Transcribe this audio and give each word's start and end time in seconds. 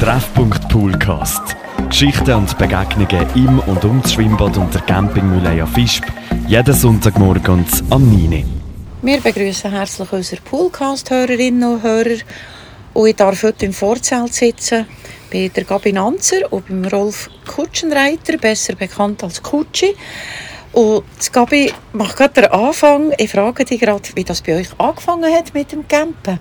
Treffpunkt 0.00 0.68
Poolcast. 0.68 1.56
Geschichten 1.88 2.32
und 2.34 2.56
Begegnungen 2.56 3.26
im 3.34 3.58
und 3.58 3.84
um 3.84 4.00
das 4.00 4.12
Schwimmbad 4.12 4.56
und 4.56 4.72
der 4.72 4.82
Campingmühle 4.82 5.66
Fischb. 5.66 6.04
Jeden 6.46 6.72
Sonntagmorgen 6.72 7.64
am 7.90 8.08
9. 8.08 8.44
Wir 9.02 9.20
begrüßen 9.20 9.72
herzlich 9.72 10.12
unsere 10.12 10.40
Poolcast-Hörerinnen 10.42 11.64
und 11.64 11.82
Hörer. 11.82 12.16
Und 12.94 13.08
ich 13.08 13.16
darf 13.16 13.42
heute 13.42 13.66
im 13.66 13.72
Vorzelt 13.72 14.32
sitzen 14.32 14.86
bei 15.32 15.48
der 15.48 15.64
Gabi 15.64 15.92
Nanzer 15.92 16.52
und 16.52 16.68
beim 16.68 16.84
Rolf 16.84 17.28
Kutschenreiter, 17.48 18.38
besser 18.38 18.76
bekannt 18.76 19.24
als 19.24 19.42
Kutschi. 19.42 19.96
Und 20.74 21.02
Gabi 21.32 21.72
macht 21.92 22.16
gerade 22.16 22.42
den 22.42 22.52
Anfang. 22.52 23.12
Ich 23.18 23.32
frage 23.32 23.64
dich 23.64 23.80
gerade, 23.80 24.10
wie 24.14 24.22
das 24.22 24.42
bei 24.42 24.58
euch 24.58 24.68
angefangen 24.78 25.34
hat 25.34 25.52
mit 25.54 25.72
dem 25.72 25.88
Campen. 25.88 26.38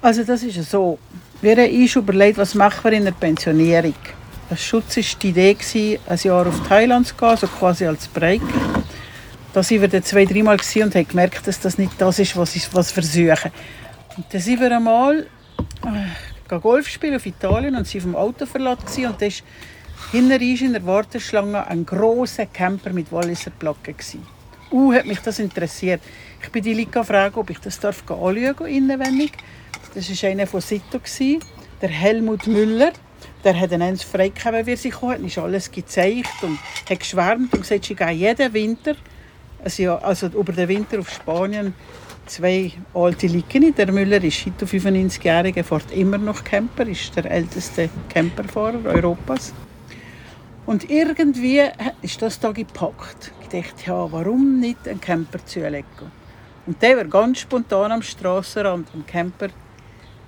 Also 0.00 0.22
das 0.22 0.44
ist 0.44 0.70
so. 0.70 1.00
Wir 1.42 1.56
haben 1.56 1.82
uns 1.82 1.94
überlegt, 1.94 2.38
was 2.38 2.54
machen 2.54 2.84
wir 2.84 2.92
in 2.92 3.04
der 3.04 3.12
Pensionierung. 3.12 3.94
Als 4.48 4.64
Schutz 4.64 4.96
war 4.96 5.04
die 5.22 5.28
Idee, 5.28 6.00
ein 6.06 6.18
Jahr 6.22 6.46
auf 6.46 6.66
Thailand 6.66 7.06
zu 7.06 7.14
gehen, 7.14 7.28
also 7.28 7.46
quasi 7.46 7.84
als 7.84 8.08
Break. 8.08 8.40
Da 9.52 9.60
waren 9.60 9.80
wir 9.82 9.88
dann 9.88 10.02
zwei, 10.02 10.24
dreimal 10.24 10.56
und 10.56 10.94
haben 10.94 11.08
gemerkt, 11.08 11.46
dass 11.46 11.60
das 11.60 11.76
nicht 11.76 11.92
das 11.98 12.18
ist, 12.20 12.36
was 12.36 12.56
ich 12.56 12.72
was 12.72 12.90
versuche. 12.90 13.52
Und 14.16 14.26
dann 14.32 14.40
sind 14.40 14.60
wir 14.60 14.74
einmal 14.74 15.26
äh, 15.84 16.58
Golf 16.58 16.88
spielen 16.88 17.16
auf 17.16 17.26
Italien 17.26 17.76
und 17.76 17.86
sind 17.86 18.00
auf 18.00 18.04
dem 18.04 18.16
Autoverlass 18.16 18.78
und 18.96 19.20
da 19.20 19.26
war 19.26 19.32
hinter 20.12 20.40
in 20.40 20.72
der 20.72 20.86
Warteschlange 20.86 21.66
ein 21.66 21.84
großer 21.84 22.46
Camper 22.46 22.94
mit 22.94 23.12
Walliser 23.12 23.50
Plaque. 23.50 23.94
Uh, 24.70 24.92
hat 24.94 25.06
mich 25.06 25.20
das 25.20 25.38
interessiert. 25.38 26.00
Ich 26.42 26.50
bin 26.50 26.62
die 26.62 26.74
Leute 26.74 26.90
gefragt, 26.90 27.36
ob 27.36 27.50
ich 27.50 27.58
das 27.58 27.78
darf 27.78 28.02
anschauen 28.08 28.66
innenwendig. 28.66 29.32
Das 29.96 30.10
war 30.22 30.28
einer 30.28 30.46
von 30.46 30.60
Sito, 30.60 31.00
der 31.80 31.88
Helmut 31.88 32.46
Müller. 32.46 32.92
Der 33.42 33.58
hat 33.58 33.72
eins 33.72 34.02
freigegeben, 34.02 34.66
wie 34.66 34.72
er 34.72 34.76
sich 34.76 34.92
kam, 34.92 35.24
ist 35.24 35.38
alles 35.38 35.70
gezeigt 35.70 36.42
und 36.42 36.58
hat 36.90 37.00
geschwärmt 37.00 37.54
und 37.54 37.62
gesagt, 37.62 37.90
ich 37.90 37.96
gehe 37.96 38.10
jeden 38.10 38.52
Winter, 38.52 38.94
also, 39.64 39.94
also 39.94 40.26
über 40.26 40.52
den 40.52 40.68
Winter 40.68 40.98
auf 40.98 41.08
Spanien, 41.08 41.72
zwei 42.26 42.72
alte 42.92 43.26
Liken. 43.26 43.74
Der 43.74 43.90
Müller 43.90 44.22
ist 44.22 44.44
heute 44.44 44.66
95-jähriger, 44.66 45.64
fährt 45.64 45.90
immer 45.92 46.18
noch 46.18 46.44
Camper, 46.44 46.86
ist 46.86 47.16
der 47.16 47.30
älteste 47.30 47.88
Camperfahrer 48.10 48.84
Europas. 48.84 49.54
Und 50.66 50.90
irgendwie 50.90 51.62
ist 52.02 52.20
das 52.20 52.38
da 52.38 52.52
gepackt. 52.52 53.32
Ich 53.40 53.48
dachte, 53.48 53.86
ja, 53.86 54.12
warum 54.12 54.60
nicht 54.60 54.86
einen 54.86 55.00
Camper 55.00 55.42
zulegen? 55.46 56.12
Und 56.66 56.82
der 56.82 56.98
war 56.98 57.04
ganz 57.06 57.38
spontan 57.38 57.92
am 57.92 58.02
Strassenrand 58.02 58.88
am 58.92 59.06
Camper 59.06 59.48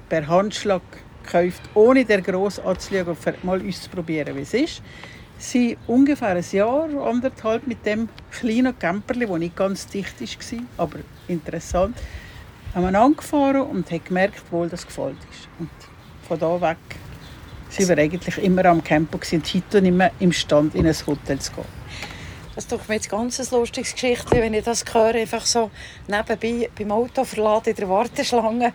per 0.09 0.27
Handschlag 0.27 0.83
gekauft, 1.25 1.62
ohne 1.75 2.05
der 2.05 2.23
gross 2.23 2.59
anzuschauen 2.59 3.17
und 3.25 3.45
mal 3.45 3.61
auszuprobieren, 3.67 4.37
wie 4.37 4.42
es 4.42 4.55
ist. 4.55 4.83
Sie 5.39 5.78
ungefähr 5.87 6.31
ein 6.31 6.45
Jahr, 6.50 6.89
anderthalb 7.06 7.67
mit 7.67 7.87
dem 7.87 8.09
kleinen 8.33 8.77
Camperli, 8.77 9.27
das 9.27 9.39
nicht 9.39 9.56
ganz 9.56 9.87
dicht 9.87 10.20
war, 10.20 10.59
aber 10.77 10.98
interessant, 11.28 11.97
haben 12.75 12.91
wir 12.91 13.00
angefahren 13.00 13.62
und 13.62 13.91
haben 13.91 14.05
gemerkt, 14.05 14.42
wo 14.50 14.67
das 14.67 14.87
gefällt 14.87 15.17
ist. 15.31 15.48
Und 15.59 15.70
von 16.27 16.39
da 16.39 16.61
weg 16.61 16.77
sind 17.69 17.89
wir 17.89 17.98
eigentlich 17.98 18.39
immer 18.39 18.65
am 18.65 18.83
Campo 18.83 19.19
und 19.19 19.55
heute 19.55 19.83
nicht 19.83 19.95
mehr 19.95 20.11
im 20.19 20.33
in 20.75 20.87
ein 20.87 21.06
Hotel 21.06 21.39
zu 21.39 21.53
gehen. 21.53 21.65
Das 22.55 22.65
ist 22.65 22.72
doch 22.72 22.89
mir 22.89 22.95
jetzt 22.95 23.09
ganz 23.09 23.39
ein 23.39 23.56
lustiges 23.56 23.93
Geschichte, 23.93 24.33
wenn 24.33 24.53
ich 24.53 24.65
das 24.65 24.84
höre, 24.93 25.15
einfach 25.15 25.47
so 25.47 25.70
nebenbei 26.09 26.69
beim 26.77 26.91
Auto 26.91 27.22
verladen 27.22 27.70
in 27.70 27.77
der 27.77 27.89
Warteschlange 27.89 28.72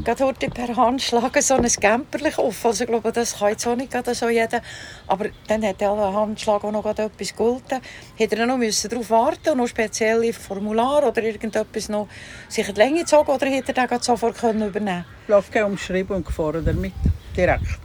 gerade 0.00 0.24
heute 0.24 0.48
per 0.48 0.74
Hand 0.76 1.02
schlagen, 1.02 1.42
so 1.42 1.54
ein 1.54 1.68
Camperlich 1.68 2.38
auf. 2.38 2.64
Also 2.64 2.84
ich 2.84 2.90
glaube, 2.90 3.12
das 3.12 3.38
kann 3.38 3.50
jetzt 3.50 3.66
auch 3.66 3.76
nicht 3.76 3.92
so 4.14 4.28
jeder. 4.28 4.60
Aber 5.06 5.26
dann 5.46 5.62
hat 5.64 5.80
der 5.80 5.90
Handschlag 5.90 6.64
auch 6.64 6.72
noch 6.72 6.84
etwas 6.86 7.28
gegolten. 7.28 7.80
Hätte 8.16 8.36
er 8.36 8.46
noch 8.46 8.56
müssen 8.56 8.90
darauf 8.90 9.10
warten 9.10 9.50
und 9.50 9.58
noch 9.58 9.68
spezielle 9.68 10.32
Formular 10.32 11.06
oder 11.06 11.22
irgendetwas 11.22 11.88
noch 11.88 12.08
sich 12.48 12.68
in 12.68 12.74
die 12.74 12.80
Länge 12.80 13.00
gezogen 13.00 13.30
oder 13.30 13.46
hätte 13.46 13.76
er 13.76 13.86
den 13.86 14.00
sofort 14.00 14.38
können 14.38 14.68
übernehmen 14.68 15.04
können? 15.50 15.64
umschrieben 15.66 16.16
und 16.16 16.26
gefahren 16.26 16.64
damit, 16.64 16.92
direkt. 17.36 17.80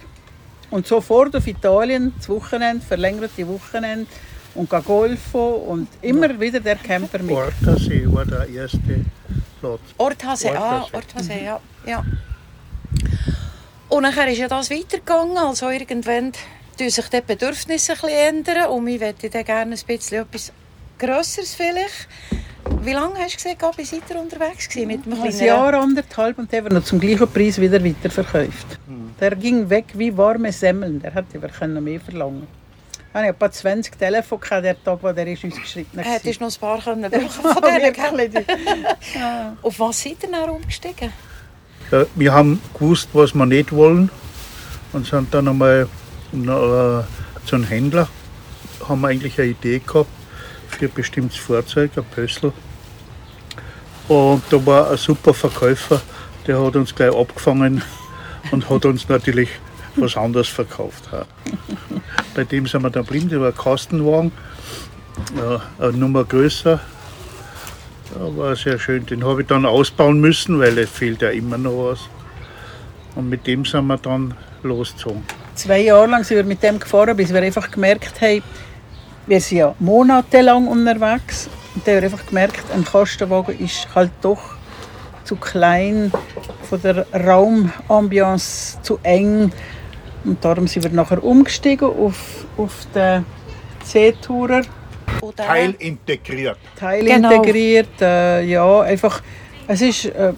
Und 0.69 0.85
sofort 0.85 1.35
auf 1.35 1.47
Italien, 1.47 2.13
das 2.17 2.27
Wochenende, 2.29 2.85
verlängerte 2.85 3.47
Wochenende 3.47 4.07
und 4.55 4.69
golfen 4.69 5.39
und 5.39 5.87
immer 6.01 6.31
ja. 6.31 6.39
wieder 6.39 6.59
der 6.59 6.75
Camper 6.75 7.19
mit. 7.19 7.35
Ortasee 7.35 8.05
war 8.07 8.25
der 8.25 8.49
erste 8.49 9.05
Platz. 9.61 9.79
Orthase, 9.97 10.57
ah, 10.57 10.85
Orthase, 10.91 11.33
ja. 11.33 11.59
Ja. 11.87 12.03
Und 13.89 14.03
dann 14.03 14.27
ist 14.27 14.37
ja 14.37 14.47
das 14.47 14.69
weitergegangen, 14.69 15.37
also 15.37 15.69
irgendwann 15.69 16.33
ändern 16.77 16.89
sich 16.89 17.07
die 17.09 17.21
Bedürfnisse 17.21 17.93
ein 18.03 18.09
ändern 18.09 18.67
und 18.67 18.87
ich 18.87 18.99
möchte 18.99 19.29
dann 19.29 19.45
gerne 19.45 19.75
ein 19.75 19.81
bisschen 19.85 20.21
etwas 20.21 20.51
Grösseres 20.99 21.55
vielleicht. 21.55 22.07
Wie 22.81 22.91
lange 22.91 23.17
hast 23.19 23.33
du 23.33 23.37
gesehen, 23.37 23.57
Gabi, 23.57 23.85
seid 23.85 24.01
ihr 24.09 24.19
unterwegs 24.19 24.67
gewesen 24.67 24.87
mit 24.87 25.05
einem 25.05 25.21
Ein 25.21 25.39
Jahr, 25.39 25.73
anderthalb 25.73 26.37
und 26.37 26.51
der 26.51 26.63
wird 26.63 26.73
noch 26.73 26.83
zum 26.83 26.99
gleichen 26.99 27.27
Preis 27.31 27.59
wieder 27.59 27.83
weiterverkauft. 27.83 28.79
Mhm. 28.87 29.15
Der 29.19 29.35
ging 29.35 29.69
weg 29.69 29.85
wie 29.93 30.15
warme 30.15 30.51
Semmeln, 30.51 31.01
der 31.01 31.13
hätte 31.13 31.41
wir 31.41 31.81
mehr 31.81 31.99
verlangen 31.99 32.47
ich 33.09 33.15
habe 33.15 33.29
etwa 33.29 33.51
20 33.51 33.97
Telefone 33.97 34.41
gehabt, 34.41 34.65
der 34.65 34.83
Tag, 34.83 34.99
wo 35.01 35.11
der 35.11 35.27
ist 35.27 35.43
ausgeschritten 35.43 35.99
ist. 35.99 36.07
Hättest 36.07 36.41
noch 36.41 36.53
ein 36.53 36.59
paar 36.59 36.81
können 36.81 37.11
von 37.29 37.63
denen 37.63 38.45
ja. 39.15 39.57
Auf 39.61 39.79
was 39.79 40.03
seid 40.03 40.17
ihr 40.21 40.29
dann 40.29 40.49
umgestiegen? 40.49 41.11
Ja, 41.89 42.05
wir 42.15 42.33
haben 42.33 42.61
gewusst, 42.73 43.09
was 43.13 43.33
wir 43.33 43.45
nicht 43.45 43.71
wollen 43.71 44.09
und 44.91 45.05
sind 45.05 45.33
dann 45.33 45.47
einmal 45.47 45.87
äh, 46.33 47.45
zu 47.47 47.55
einem 47.55 47.63
Händler, 47.63 48.09
haben 48.87 49.01
wir 49.01 49.07
eigentlich 49.07 49.39
eine 49.39 49.51
Idee 49.51 49.79
gehabt 49.79 50.09
für 50.67 50.85
ein 50.85 50.93
bestimmtes 50.93 51.37
Fahrzeug, 51.37 51.91
ein 51.95 52.03
Pössl. 52.03 52.51
Und 54.09 54.43
da 54.49 54.65
war 54.65 54.91
ein 54.91 54.97
super 54.97 55.33
Verkäufer, 55.33 56.01
der 56.45 56.61
hat 56.61 56.75
uns 56.75 56.93
gleich 56.93 57.15
abgefangen 57.15 57.81
und 58.51 58.69
hat 58.69 58.85
uns 58.85 59.07
natürlich 59.07 59.49
was 59.95 60.17
anderes 60.17 60.49
verkauft. 60.49 61.09
Bei 62.35 62.43
dem 62.43 62.67
sind 62.67 62.83
wir 62.83 62.89
dann 62.89 63.05
blind 63.05 63.31
über 63.31 63.53
Kastenwagen, 63.53 64.33
eine 65.79 65.97
Nummer 65.97 66.25
größer. 66.25 66.81
War 68.19 68.55
sehr 68.55 68.79
schön. 68.79 69.05
Den 69.05 69.23
habe 69.23 69.41
ich 69.41 69.47
dann 69.47 69.65
ausbauen 69.65 70.19
müssen, 70.19 70.59
weil 70.59 70.77
es 70.77 70.89
fehlt 70.89 71.21
ja 71.21 71.29
immer 71.29 71.57
noch 71.57 71.91
was. 71.91 71.99
Und 73.15 73.29
mit 73.29 73.45
dem 73.47 73.65
sind 73.65 73.87
wir 73.87 73.97
dann 73.97 74.33
losgezogen. 74.63 75.23
Zwei 75.55 75.81
Jahre 75.81 76.07
lang 76.07 76.23
sind 76.23 76.37
wir 76.37 76.43
mit 76.43 76.61
dem 76.61 76.79
gefahren, 76.79 77.15
bis 77.15 77.33
wir 77.33 77.41
einfach 77.41 77.71
gemerkt 77.71 78.21
haben, 78.21 78.43
wir 79.25 79.41
sind 79.41 79.57
ja 79.57 79.75
monatelang 79.79 80.67
unterwegs. 80.67 81.49
Und 81.75 81.85
dann 81.85 81.95
haben 81.95 82.01
wir 82.01 82.11
einfach 82.11 82.25
gemerkt, 82.25 82.63
ein 82.73 82.85
Kastenwagen 82.85 83.59
ist 83.59 83.87
halt 83.93 84.11
doch 84.21 84.41
zu 85.23 85.35
klein, 85.35 86.11
von 86.69 86.81
der 86.81 87.05
Raumambiance 87.13 88.81
zu 88.81 88.99
eng. 89.03 89.51
Und 90.23 90.43
darum 90.43 90.67
sind 90.67 90.83
wir 90.83 90.91
nachher 90.91 91.23
umgestiegen 91.23 91.87
auf, 91.87 92.45
auf 92.57 92.87
den 92.95 93.25
Seetourer. 93.83 94.61
Teilintegriert. 95.35 96.57
Teilintegriert, 96.77 97.89
genau. 97.97 98.11
äh, 98.11 98.45
ja, 98.45 98.81
einfach, 98.81 99.21
es 99.67 99.81
ist 99.81 100.05
äh, 100.05 100.33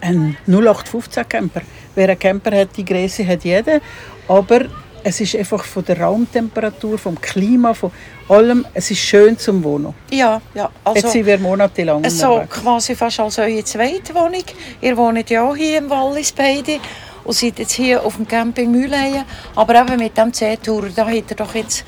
ein 0.00 0.36
0815 0.46 1.28
Camper. 1.28 1.62
Wer 1.94 2.08
einen 2.08 2.18
Camper 2.18 2.56
hat, 2.56 2.76
die 2.76 2.84
Größe 2.84 3.26
hat 3.26 3.44
jeder, 3.44 3.80
aber 4.28 4.66
es 5.04 5.20
ist 5.20 5.36
einfach 5.36 5.62
von 5.62 5.84
der 5.84 6.00
Raumtemperatur, 6.00 6.98
vom 6.98 7.20
Klima, 7.20 7.74
von 7.74 7.92
allem, 8.28 8.64
es 8.72 8.90
ist 8.90 9.00
schön 9.00 9.38
zum 9.38 9.62
Wohnen. 9.62 9.94
Ja, 10.10 10.40
ja. 10.54 10.70
Also, 10.82 11.00
Jetzt 11.00 11.12
sind 11.12 11.26
wir 11.26 11.38
monatelang 11.38 12.08
So 12.08 12.42
quasi 12.48 12.96
fast 12.96 13.20
als 13.20 13.38
eure 13.38 13.62
zweite 13.62 14.14
Wohnung. 14.14 14.44
Ihr 14.80 14.96
wohnt 14.96 15.28
ja 15.28 15.42
auch 15.46 15.54
hier 15.54 15.78
im 15.78 15.90
Wallis 15.90 16.32
beide 16.32 16.78
und 17.22 17.34
seid 17.34 17.58
jetzt 17.58 17.72
hier 17.72 18.02
auf 18.02 18.16
dem 18.16 18.26
Camping 18.26 18.70
Mühleien. 18.70 19.24
Aber 19.54 19.80
eben 19.80 19.98
mit 19.98 20.16
dem 20.16 20.32
C-Tour, 20.32 20.88
da 20.94 21.06
hat 21.06 21.30
er 21.30 21.36
doch 21.36 21.54
jetzt 21.54 21.84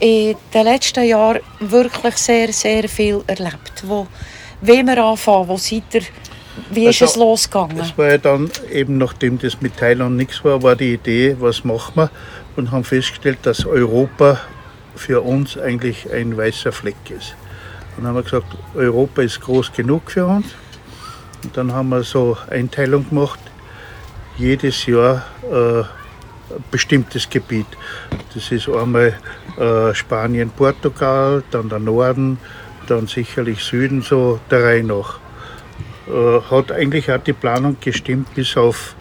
in 0.00 0.36
den 0.52 0.64
letzten 0.64 1.04
Jahren 1.04 1.40
wirklich 1.60 2.16
sehr, 2.16 2.52
sehr 2.52 2.88
viel 2.88 3.22
erlebt. 3.26 3.82
Wo 3.84 4.06
wollen 4.60 4.86
wir 4.86 5.04
anfangen? 5.04 5.48
Wo 5.48 5.56
seid 5.56 5.82
ihr? 5.92 6.02
Wie 6.70 6.86
ist 6.86 7.02
also, 7.02 7.12
es 7.12 7.16
losgegangen? 7.16 7.78
Es 7.78 7.96
war 7.98 8.08
ja 8.08 8.18
dann 8.18 8.50
eben, 8.72 8.96
nachdem 8.96 9.38
das 9.38 9.60
mit 9.60 9.76
Thailand 9.76 10.16
nichts 10.16 10.42
war, 10.42 10.62
war 10.62 10.74
die 10.74 10.94
Idee, 10.94 11.36
was 11.38 11.64
machen 11.64 11.92
wir? 11.96 12.10
Und 12.56 12.70
haben 12.70 12.84
festgestellt, 12.84 13.38
dass 13.42 13.66
Europa 13.66 14.40
für 14.94 15.20
uns 15.20 15.58
eigentlich 15.58 16.10
ein 16.10 16.34
weißer 16.36 16.72
Fleck 16.72 16.96
ist. 17.10 17.36
Und 17.96 18.04
dann 18.04 18.08
haben 18.08 18.16
wir 18.16 18.22
gesagt, 18.22 18.56
Europa 18.74 19.22
ist 19.22 19.40
groß 19.40 19.72
genug 19.72 20.10
für 20.10 20.26
uns. 20.26 20.46
Und 21.44 21.56
dann 21.56 21.72
haben 21.72 21.90
wir 21.90 22.02
so 22.02 22.36
Einteilung 22.50 23.08
gemacht 23.08 23.38
jedes 24.38 24.86
Jahr 24.86 25.24
äh, 25.50 25.82
bestimmtes 26.70 27.28
Gebiet. 27.28 27.66
Das 28.34 28.50
ist 28.52 28.68
einmal 28.68 29.14
äh, 29.58 29.94
Spanien, 29.94 30.50
Portugal, 30.50 31.42
dann 31.50 31.68
der 31.68 31.78
Norden, 31.78 32.38
dann 32.86 33.06
sicherlich 33.06 33.62
Süden, 33.62 34.02
so 34.02 34.40
der 34.50 34.64
Reihe 34.64 34.84
nach. 34.84 35.18
Äh, 36.08 36.40
hat 36.50 36.72
eigentlich 36.72 37.10
auch 37.10 37.22
die 37.22 37.32
Planung 37.32 37.76
gestimmt 37.80 38.34
bis 38.34 38.56
auf 38.56 38.94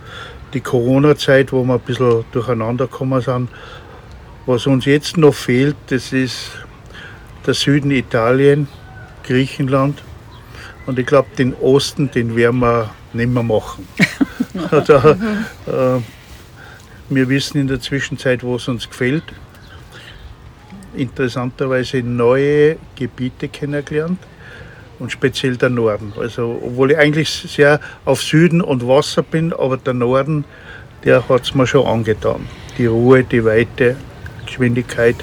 die 0.54 0.62
Corona-Zeit, 0.62 1.52
wo 1.52 1.64
wir 1.64 1.76
ein 1.76 1.80
bisschen 1.82 2.26
durcheinander 2.32 2.88
gekommen 2.88 3.22
sind. 3.22 3.50
Was 4.46 4.68
uns 4.68 4.86
jetzt 4.86 5.18
noch 5.18 5.34
fehlt, 5.34 5.76
das 5.88 6.14
ist 6.14 6.52
der 7.46 7.54
Süden 7.54 7.92
Italien, 7.92 8.68
Griechenland. 9.24 10.02
Und 10.86 11.00
ich 11.00 11.06
glaube, 11.06 11.28
den 11.38 11.54
Osten, 11.56 12.12
den 12.12 12.36
werden 12.36 12.60
wir 12.60 12.92
nicht 13.14 13.30
mehr 13.30 13.44
machen. 13.44 13.88
da, 14.72 15.18
äh, 15.98 16.02
wir 17.10 17.30
wissen 17.30 17.60
in 17.60 17.68
der 17.68 17.80
Zwischenzeit, 17.80 18.44
wo 18.44 18.56
es 18.56 18.68
uns 18.68 18.90
gefällt. 18.90 19.24
Interessanterweise 20.96 21.98
neue 21.98 22.78
Gebiete 22.96 23.48
kennengelernt 23.48 24.19
und 25.00 25.12
speziell 25.12 25.57
der 25.57 25.69
Norden. 25.69 26.13
Also, 26.19 26.62
obwohl 26.63 26.92
ich 26.92 26.98
eigentlich 26.98 27.30
sehr 27.30 27.80
auf 28.06 28.22
Süden 28.22 28.62
und 28.62 28.88
Wasser 28.88 29.24
bin, 29.24 29.54
aber 29.54 29.78
der 29.78 29.94
Norden, 29.94 30.46
der 31.04 31.28
hat 31.28 31.44
es 31.44 31.54
mir 31.54 31.68
schon 31.68 31.86
angetan. 31.86 32.48
Die 32.78 32.86
Ruhe, 32.86 33.24
die 33.24 33.44
Weite, 33.44 33.98
Geschwindigkeit 34.46 35.18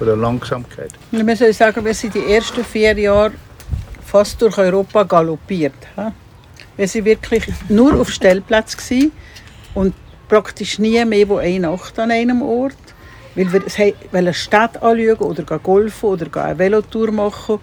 oder 0.00 0.16
Langsamkeit. 0.16 0.90
Ich 1.12 1.38
soll 1.38 1.52
sagen, 1.52 1.84
wir 1.84 1.94
sind 1.94 2.14
die 2.14 2.32
ersten 2.32 2.64
vier 2.64 2.98
Jahre 2.98 3.32
fast 4.04 4.42
durch 4.42 4.58
Europa 4.58 5.04
galoppiert. 5.04 5.74
Wir 6.76 6.88
sind 6.88 7.04
wirklich 7.04 7.44
nur 7.68 8.00
auf 8.00 8.10
Stellplätzen 8.10 9.12
und 9.74 9.94
praktisch 10.28 10.78
nie 10.78 11.04
mehr 11.04 11.28
wo 11.28 11.36
eine 11.36 11.60
Nacht 11.60 11.98
an 11.98 12.10
einem 12.10 12.42
Ort. 12.42 12.76
Weil 13.34 13.52
wir 13.52 13.94
eine 14.12 14.34
Stadt 14.34 14.82
anschauen 14.82 15.16
oder 15.18 15.58
golfen 15.58 16.08
oder 16.08 16.44
eine 16.44 16.58
Velotour 16.58 17.10
machen. 17.12 17.60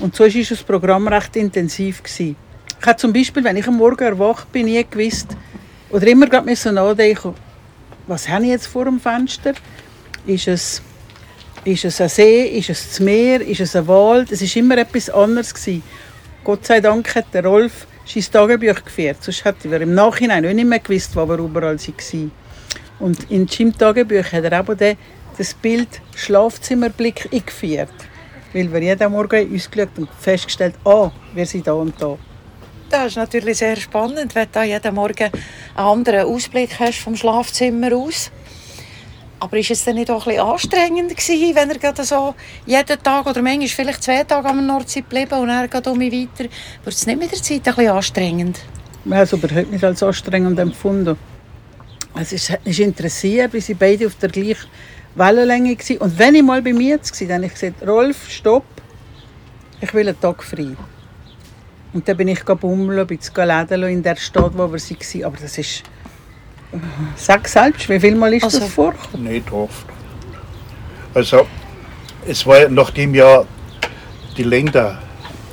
Und 0.00 0.14
so 0.14 0.24
war 0.24 0.42
das 0.48 0.62
Programm 0.62 1.08
recht 1.08 1.34
intensiv. 1.36 2.02
Ich 2.06 2.36
habe 2.86 2.96
zum 2.96 3.12
Beispiel, 3.12 3.42
wenn 3.42 3.56
ich 3.56 3.66
am 3.66 3.76
Morgen 3.76 4.04
erwacht 4.04 4.52
bin, 4.52 4.66
nie 4.66 4.84
gewusst, 4.88 5.36
oder 5.90 6.06
immer 6.06 6.26
gerade 6.26 6.46
nachdenken, 6.72 7.34
was 8.06 8.28
habe 8.28 8.44
ich 8.44 8.50
jetzt 8.50 8.66
vor 8.66 8.84
dem 8.84 9.00
Fenster? 9.00 9.54
Ist 10.26 10.48
es, 10.48 10.82
ist 11.64 11.84
es 11.84 12.00
ein 12.00 12.08
See? 12.08 12.44
Ist 12.44 12.70
es 12.70 12.88
das 12.88 13.00
Meer? 13.00 13.40
Ist 13.40 13.60
es 13.60 13.74
ein 13.74 13.88
Wald? 13.88 14.30
Es 14.30 14.40
war 14.40 14.62
immer 14.62 14.78
etwas 14.78 15.10
anderes. 15.10 15.52
Gott 16.44 16.64
sei 16.64 16.80
Dank 16.80 17.14
hat 17.14 17.26
der 17.32 17.44
Rolf 17.44 17.86
sein 18.08 18.24
Tagebuch 18.32 18.84
geführt. 18.84 19.18
Sonst 19.20 19.44
hätten 19.44 19.70
wir 19.70 19.80
im 19.80 19.94
Nachhinein 19.94 20.46
auch 20.46 20.52
nicht 20.52 20.68
mehr 20.68 20.78
gewusst, 20.78 21.14
wo 21.14 21.26
wir 21.28 21.38
überall 21.38 21.78
waren. 21.78 22.32
Und 22.98 23.30
in 23.30 23.46
seinem 23.46 23.76
Tagebuch 23.76 24.32
hat 24.32 24.44
er 24.44 24.60
auch 24.60 24.74
das 24.74 25.54
Bild 25.54 26.00
Schlafzimmerblick 26.16 27.28
eingeführt. 27.32 27.92
Weil 28.52 28.72
wir 28.72 28.80
jeden 28.80 29.12
Morgen 29.12 29.50
uns 29.52 29.70
geschaut 29.70 29.90
und 29.98 30.08
festgestellt 30.18 30.74
ah, 30.84 31.10
wir 31.34 31.46
sind 31.46 31.66
da 31.66 31.74
und 31.74 31.94
da. 32.00 32.16
Das 32.90 33.08
ist 33.08 33.16
natürlich 33.16 33.58
sehr 33.58 33.76
spannend, 33.76 34.34
wenn 34.34 34.48
du 34.50 34.62
jeden 34.62 34.94
Morgen 34.94 35.24
einen 35.24 35.86
anderen 35.86 36.26
Ausblick 36.26 36.70
hast 36.80 36.98
vom 36.98 37.14
Schlafzimmer 37.14 37.94
aus. 37.94 38.30
Aber 39.40 39.56
ist 39.56 39.70
es 39.70 39.84
dann 39.84 39.94
nicht 39.94 40.10
auch 40.10 40.24
bisschen 40.24 40.40
anstrengend 40.40 41.16
gewesen, 41.16 41.54
wenn 41.54 41.70
er 41.70 42.04
so 42.04 42.34
jeden 42.66 43.02
Tag 43.02 43.26
oder 43.26 43.40
manchmal 43.40 43.68
vielleicht 43.68 44.02
zwei 44.02 44.24
Tage 44.24 44.48
am 44.48 44.66
Nordsee 44.66 45.00
geblieben 45.02 45.38
und 45.38 45.48
er 45.48 45.68
geht 45.68 45.86
um 45.86 45.98
mich 45.98 46.12
weiter? 46.12 46.50
Wird 46.82 46.96
es 46.96 47.06
nicht 47.06 47.18
mit 47.18 47.30
der 47.30 47.40
Zeit 47.40 47.62
bisschen 47.62 47.88
anstrengend? 47.88 48.58
Wir 49.04 49.16
haben 49.16 49.22
es 49.22 49.32
überhaupt 49.32 49.70
nicht 49.70 49.84
als 49.84 50.02
anstrengend 50.02 50.58
empfunden. 50.58 51.16
Es 52.20 52.32
ist, 52.32 52.52
mich 52.64 52.80
interessiert, 52.80 53.52
wie 53.52 53.60
sie 53.60 53.74
beide 53.74 54.06
auf 54.06 54.16
der 54.16 54.28
gleichen 54.28 54.66
Wellenlänge 55.14 55.78
waren. 55.78 55.98
Und 55.98 56.18
wenn 56.18 56.34
ich 56.34 56.42
mal 56.42 56.60
bei 56.60 56.72
mir 56.72 56.98
war, 56.98 57.28
dann 57.28 57.36
habe 57.36 57.46
ich 57.46 57.52
gesagt, 57.52 57.86
Rolf, 57.86 58.28
stopp, 58.28 58.64
ich 59.80 59.94
will 59.94 60.08
einen 60.08 60.20
Tag 60.20 60.42
frei. 60.42 60.76
Und 61.92 62.08
dann 62.08 62.16
bin 62.16 62.28
ich 62.28 62.44
bummeln, 62.44 63.06
bin 63.06 63.20
läden 63.46 63.82
in 63.84 64.02
der 64.02 64.16
Stadt, 64.16 64.52
wo 64.58 64.70
wir 64.70 64.78
waren. 64.78 65.24
Aber 65.24 65.36
das 65.40 65.56
ist 65.58 65.84
Sag 67.16 67.48
selbst, 67.48 67.88
wie 67.88 67.98
viel 67.98 68.14
Mal 68.14 68.34
ist 68.34 68.44
also, 68.44 68.60
das 68.60 68.70
vorgekommen? 68.70 69.32
Nicht 69.32 69.50
oft. 69.52 69.86
Also, 71.14 71.46
es 72.26 72.46
war 72.46 72.68
nachdem 72.68 73.14
ja 73.14 73.44
die 74.36 74.42
Länder 74.42 74.98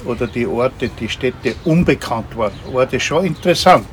oder 0.04 0.28
die 0.28 0.46
Orte, 0.46 0.90
die 0.90 1.10
Städte 1.10 1.56
unbekannt 1.64 2.36
waren, 2.36 2.54
war 2.72 2.86
das 2.86 3.02
schon 3.02 3.26
interessant. 3.26 3.88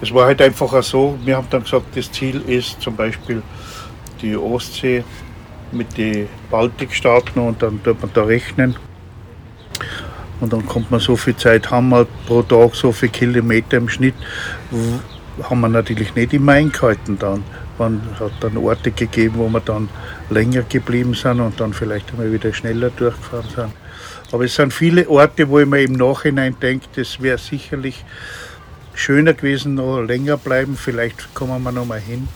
Es 0.00 0.12
war 0.12 0.26
halt 0.26 0.42
einfach 0.42 0.82
so, 0.82 1.18
wir 1.24 1.36
haben 1.36 1.48
dann 1.50 1.62
gesagt, 1.62 1.96
das 1.96 2.12
Ziel 2.12 2.42
ist 2.46 2.80
zum 2.82 2.94
Beispiel 2.94 3.42
die 4.20 4.36
Ostsee 4.36 5.02
mit 5.72 5.96
den 5.96 6.28
Baltikstaaten 6.50 7.40
und 7.40 7.62
dann 7.62 7.82
tut 7.82 8.00
man 8.00 8.10
da 8.12 8.24
rechnen. 8.24 8.76
Und 10.40 10.52
dann 10.52 10.66
kommt 10.66 10.90
man 10.90 11.00
so 11.00 11.16
viel 11.16 11.36
Zeit, 11.36 11.70
haben 11.70 11.88
wir 11.88 12.06
pro 12.26 12.42
Tag 12.42 12.74
so 12.74 12.92
viele 12.92 13.12
Kilometer 13.12 13.78
im 13.78 13.88
Schnitt, 13.88 14.14
haben 15.42 15.60
wir 15.60 15.68
natürlich 15.68 16.14
nicht 16.14 16.32
immer 16.34 16.52
eingehalten 16.52 17.18
dann. 17.18 17.42
Man 17.78 18.02
hat 18.18 18.32
dann 18.40 18.56
Orte 18.56 18.90
gegeben, 18.90 19.34
wo 19.36 19.48
wir 19.48 19.60
dann 19.60 19.88
länger 20.30 20.62
geblieben 20.62 21.14
sind 21.14 21.40
und 21.40 21.60
dann 21.60 21.74
vielleicht 21.74 22.10
einmal 22.10 22.32
wieder 22.32 22.52
schneller 22.52 22.90
durchgefahren 22.90 23.48
sind. 23.54 23.72
Aber 24.32 24.44
es 24.44 24.54
sind 24.54 24.72
viele 24.72 25.08
Orte, 25.08 25.48
wo 25.48 25.60
ich 25.60 25.66
mir 25.66 25.82
im 25.82 25.92
Nachhinein 25.92 26.56
denke, 26.60 26.86
das 26.96 27.20
wäre 27.20 27.38
sicherlich 27.38 28.04
schöner 28.94 29.34
gewesen, 29.34 29.74
noch 29.74 30.00
länger 30.00 30.36
bleiben. 30.36 30.76
Vielleicht 30.76 31.34
kommen 31.34 31.62
wir 31.62 31.72
noch 31.72 31.84
mal 31.84 32.00
hin. 32.00 32.28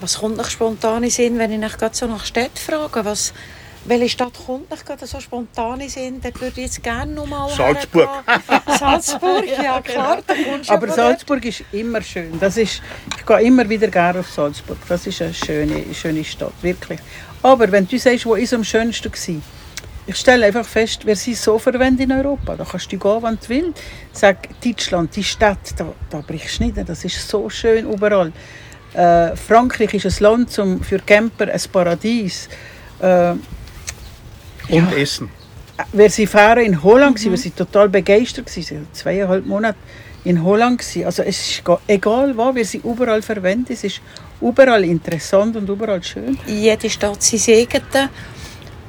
Was 0.00 0.18
kommt 0.18 0.36
nach 0.36 0.48
spontan 0.48 1.02
in 1.02 1.10
Sinn, 1.10 1.38
wenn 1.38 1.50
ich 1.50 1.58
nach 1.58 1.76
gerade 1.76 1.96
so 1.96 2.06
nach 2.06 2.24
Städten 2.24 2.56
frage? 2.56 3.04
Was, 3.04 3.34
welche 3.88 4.08
Stadt 4.08 4.32
kommt 4.46 4.70
nicht 4.70 4.84
gerade 4.84 5.06
so 5.06 5.20
spontan 5.20 5.80
in 5.80 5.88
Sinn? 5.88 6.20
Dort 6.22 6.40
würde 6.40 6.60
ich 6.60 6.66
jetzt 6.66 6.82
gerne 6.82 7.12
noch 7.12 7.26
mal 7.26 7.48
Salzburg. 7.48 8.08
Salzburg, 8.78 9.44
ja 9.62 9.80
klar. 9.80 10.18
Aber 10.68 10.88
Salzburg 10.88 11.44
ist 11.44 11.64
immer 11.72 12.02
schön. 12.02 12.38
Das 12.38 12.56
ist, 12.56 12.82
ich 13.16 13.26
gehe 13.26 13.40
immer 13.42 13.68
wieder 13.68 13.88
gerne 13.88 14.20
auf 14.20 14.30
Salzburg. 14.30 14.78
Das 14.88 15.06
ist 15.06 15.22
eine 15.22 15.34
schöne, 15.34 15.94
schöne 15.94 16.24
Stadt, 16.24 16.52
wirklich. 16.62 17.00
Aber 17.42 17.70
wenn 17.70 17.86
du 17.86 17.98
sagst, 17.98 18.26
wo 18.26 18.34
ist 18.34 18.52
am 18.52 18.64
schönsten 18.64 19.12
war, 19.12 19.42
ich 20.06 20.16
stelle 20.16 20.46
einfach 20.46 20.64
fest, 20.64 21.04
wir 21.06 21.16
sind 21.16 21.36
so 21.36 21.58
verwendet 21.58 22.08
in 22.08 22.12
Europa. 22.12 22.56
Da 22.56 22.64
kannst 22.64 22.90
du 22.90 22.98
gehen, 22.98 23.18
wann 23.20 23.38
du 23.40 23.48
willst. 23.48 23.82
Sag, 24.12 24.48
Deutschland, 24.64 25.14
die 25.14 25.22
Stadt, 25.22 25.74
da, 25.76 25.92
da 26.08 26.22
brichst 26.26 26.60
du 26.60 26.64
nicht. 26.64 26.88
Das 26.88 27.04
ist 27.04 27.28
so 27.28 27.50
schön 27.50 27.90
überall. 27.92 28.32
Äh, 28.94 29.36
Frankreich 29.36 29.92
ist 29.92 30.06
ein 30.06 30.24
Land 30.24 30.50
zum, 30.50 30.82
für 30.82 30.98
Camper, 30.98 31.52
ein 31.52 31.60
Paradies. 31.70 32.48
Äh, 33.00 33.34
und 34.68 34.90
ja. 34.92 34.96
Essen. 34.96 35.30
Wir 35.92 36.10
sind 36.10 36.28
fahren 36.28 36.64
in 36.64 36.82
Holland, 36.82 37.24
mhm. 37.24 37.30
wir 37.30 37.38
sind 37.38 37.56
total 37.56 37.88
begeistert, 37.88 38.54
wir 38.54 38.62
waren 38.70 38.86
zweieinhalb 38.92 39.46
Monate 39.46 39.78
in 40.24 40.42
Holland. 40.42 40.84
Also 41.04 41.22
es 41.22 41.50
ist 41.50 41.62
egal 41.86 42.36
wo, 42.36 42.54
wir 42.54 42.64
sind 42.64 42.84
überall 42.84 43.22
verwendet, 43.22 43.70
es 43.70 43.84
ist 43.84 44.00
überall 44.40 44.84
interessant 44.84 45.56
und 45.56 45.68
überall 45.68 46.02
schön. 46.02 46.38
Jede 46.46 46.90
Stadt 46.90 47.22
sie 47.22 47.54
eigene. 47.54 48.10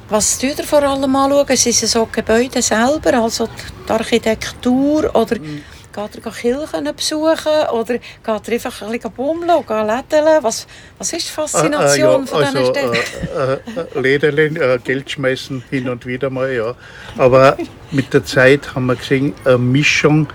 Was 0.08 0.38
tut 0.38 0.58
ihr 0.58 0.64
vor 0.64 0.82
allem 0.82 1.14
anschauen? 1.14 1.56
Sind 1.56 1.82
es 1.82 1.92
so 1.92 2.08
Gebäude 2.10 2.60
selber, 2.60 3.14
also 3.14 3.48
die 3.86 3.92
Architektur 3.92 5.14
oder... 5.14 5.38
Mhm 5.38 5.62
Geht 5.92 6.24
er 6.24 6.32
Kirchen 6.32 6.96
besuchen 6.96 7.68
oder 7.72 7.94
geht 7.94 8.02
er 8.24 8.52
einfach 8.52 8.82
ein 8.82 8.92
bisschen 8.92 9.10
bummeln 9.10 9.64
lädeln? 9.68 10.42
Was, 10.42 10.66
was 10.98 11.12
ist 11.12 11.28
die 11.28 11.32
Faszination 11.32 11.80
äh, 11.80 11.96
äh, 11.96 12.00
ja, 12.00 12.26
von 12.26 12.40
diesen 12.44 12.56
also, 12.56 12.72
Städten? 12.72 13.96
Äh, 13.96 13.98
äh, 13.98 14.00
Lädeln, 14.00 14.56
äh, 14.56 14.78
Geld 14.84 15.10
schmeißen 15.10 15.64
hin 15.68 15.88
und 15.88 16.06
wieder 16.06 16.30
mal, 16.30 16.52
ja. 16.52 16.74
Aber 17.18 17.56
mit 17.90 18.14
der 18.14 18.24
Zeit 18.24 18.74
haben 18.74 18.86
wir 18.86 18.94
gesehen, 18.94 19.34
eine 19.44 19.58
Mischung 19.58 20.28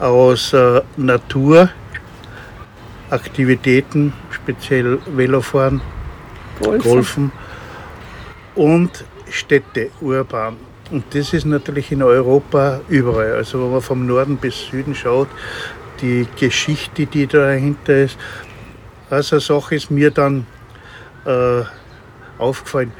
aus 0.00 0.52
äh, 0.52 0.82
Natur, 0.96 1.70
Aktivitäten, 3.10 4.12
speziell 4.30 4.98
Velofahren, 5.06 5.80
Golfen, 6.60 6.82
Golfen 6.82 7.32
und 8.56 9.04
Städte, 9.30 9.90
urban. 10.00 10.65
Und 10.90 11.04
das 11.14 11.32
ist 11.32 11.46
natürlich 11.46 11.90
in 11.90 12.02
Europa 12.02 12.80
überall. 12.88 13.32
Also 13.32 13.62
wenn 13.62 13.72
man 13.72 13.80
vom 13.80 14.06
Norden 14.06 14.36
bis 14.36 14.66
Süden 14.66 14.94
schaut, 14.94 15.28
die 16.00 16.26
Geschichte, 16.38 17.06
die 17.06 17.26
dahinter 17.26 18.04
ist. 18.04 18.18
Also 19.10 19.38
Sache 19.38 19.74
ist 19.74 19.90
mir 19.90 20.10
dann 20.10 20.46
äh, 21.24 21.62
aufgefallen. 22.38 22.92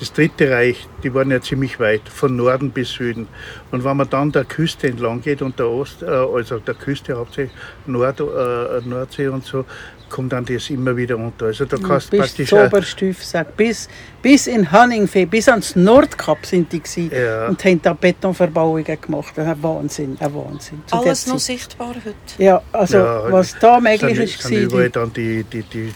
Das 0.00 0.14
Dritte 0.14 0.50
Reich, 0.50 0.88
die 1.02 1.12
waren 1.12 1.30
ja 1.30 1.42
ziemlich 1.42 1.78
weit, 1.78 2.08
von 2.08 2.34
Norden 2.34 2.70
bis 2.70 2.90
Süden. 2.90 3.28
Und 3.70 3.84
wenn 3.84 3.98
man 3.98 4.08
dann 4.08 4.32
der 4.32 4.44
Küste 4.44 4.88
entlang 4.88 5.20
geht 5.20 5.42
und 5.42 5.58
der 5.58 5.68
Ost, 5.68 6.02
äh, 6.02 6.06
also 6.06 6.58
der 6.58 6.74
Küste 6.74 7.16
hauptsächlich 7.16 7.52
Nord, 7.86 8.18
äh, 8.18 8.80
Nordsee 8.88 9.28
und 9.28 9.44
so, 9.44 9.66
kommt 10.10 10.32
dann 10.32 10.44
das 10.44 10.68
immer 10.70 10.96
wieder 10.96 11.16
unter. 11.16 11.46
Also 11.46 11.64
da 11.64 11.76
kannst 11.78 12.10
bis 12.10 12.20
praktisch 12.20 12.52
Oberstüf 12.52 13.24
sagt, 13.24 13.56
bis, 13.56 13.88
bis 14.20 14.46
in 14.46 14.70
Hanningfee, 14.70 15.24
bis 15.24 15.48
ans 15.48 15.76
Nordkap 15.76 16.44
sind 16.44 16.72
die 16.72 16.80
gewesen 16.80 17.10
ja. 17.14 17.48
und 17.48 17.64
haben 17.64 17.80
da 17.80 17.92
Betonverbauungen 17.92 19.00
gemacht. 19.00 19.38
Ein 19.38 19.62
Wahnsinn, 19.62 20.16
ein 20.18 20.34
Wahnsinn. 20.34 20.82
Zu 20.86 20.96
Alles 20.96 21.26
noch 21.26 21.38
sichtbar 21.38 21.94
heute. 21.94 22.14
Ja, 22.42 22.62
also 22.72 22.98
ja, 22.98 23.32
was 23.32 23.56
da 23.58 23.80
möglich 23.80 24.18
ist, 24.18 24.42
sind 24.42 24.64
überall 24.64 24.90
dann 24.90 25.12
die, 25.12 25.44
die, 25.44 25.62
die, 25.62 25.92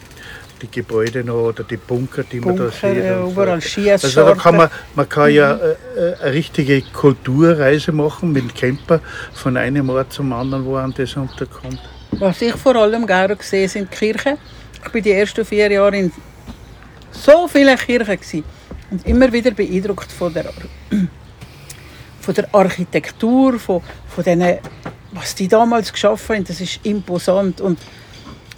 die 0.67 0.81
Gebäude 0.81 1.25
noch 1.25 1.49
oder 1.49 1.65
die 1.65 1.77
Bunker, 1.77 2.25
die 2.25 2.41
man 2.41 2.57
da 2.57 2.65
Bunker, 2.65 2.95
sieht. 2.95 3.05
ja, 3.05 3.23
so 3.23 3.31
überall. 3.31 3.61
Skiasorten. 3.61 4.19
Also 4.19 4.35
da 4.35 4.41
kann 4.41 4.57
man, 4.57 4.71
man 4.95 5.09
kann 5.09 5.31
ja 5.31 5.55
äh, 5.55 5.73
äh, 5.97 6.15
eine 6.23 6.33
richtige 6.33 6.83
Kulturreise 6.83 7.93
machen 7.93 8.33
mit 8.33 8.43
dem 8.43 8.55
Camper 8.55 9.01
von 9.33 9.57
einem 9.57 9.89
Ort 9.91 10.13
zum 10.13 10.33
anderen, 10.33 10.65
wo 10.65 10.73
man 10.73 10.95
das 10.95 11.15
unterkommt. 11.17 11.81
Was 12.13 12.43
ich 12.43 12.55
vor 12.55 12.77
allem 12.77 13.07
gerne 13.07 13.37
gesehen 13.37 13.69
sind 13.69 13.93
die 13.93 13.97
Kirchen. 13.97 14.39
Ich 14.85 14.93
bin 14.93 15.03
die 15.03 15.13
ersten 15.13 15.45
vier 15.45 15.71
Jahre 15.71 15.97
in 15.97 16.13
so 17.11 17.49
vielen 17.49 17.77
Kirchen 17.77 18.17
gewesen. 18.17 18.45
und 18.91 19.07
immer 19.07 19.33
wieder 19.33 19.51
beeindruckt 19.51 20.11
von 20.13 20.33
der, 20.33 20.45
von 22.21 22.35
der 22.35 22.55
Architektur, 22.55 23.59
von, 23.59 23.83
von 24.09 24.25
denen, 24.25 24.59
was 25.13 25.35
die 25.35 25.49
damals 25.49 25.93
geschaffen 25.93 26.37
haben. 26.37 26.45
Das 26.45 26.61
ist 26.61 26.81
imposant 26.85 27.61
und 27.61 27.79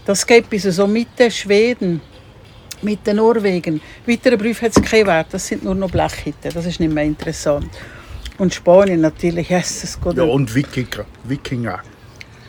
das 0.07 0.27
geht 0.27 0.49
bis 0.49 0.63
so 0.63 0.87
Mitte 0.87 1.31
Schweden, 1.31 2.01
Mitte 2.83 3.13
Norwegen. 3.13 3.81
Weitere 4.07 4.37
Berufe 4.37 4.67
hat 4.67 4.77
es 4.77 4.83
keinen 4.83 5.07
Wert. 5.07 5.27
Das 5.33 5.47
sind 5.47 5.65
nur 5.65 5.75
noch 5.75 5.91
Blechhütten. 5.91 6.53
Das 6.55 6.65
ist 6.65 6.79
nicht 6.81 6.93
mehr 6.93 7.05
interessant. 7.05 7.69
Und 8.39 8.55
Spanien 8.55 9.01
natürlich, 9.01 9.49
yes, 9.49 9.85
es 9.85 10.01
geht 10.01 10.17
Ja, 10.17 10.23
und 10.25 10.55
Wikinger. 10.55 11.05
Wikinger. 11.25 11.81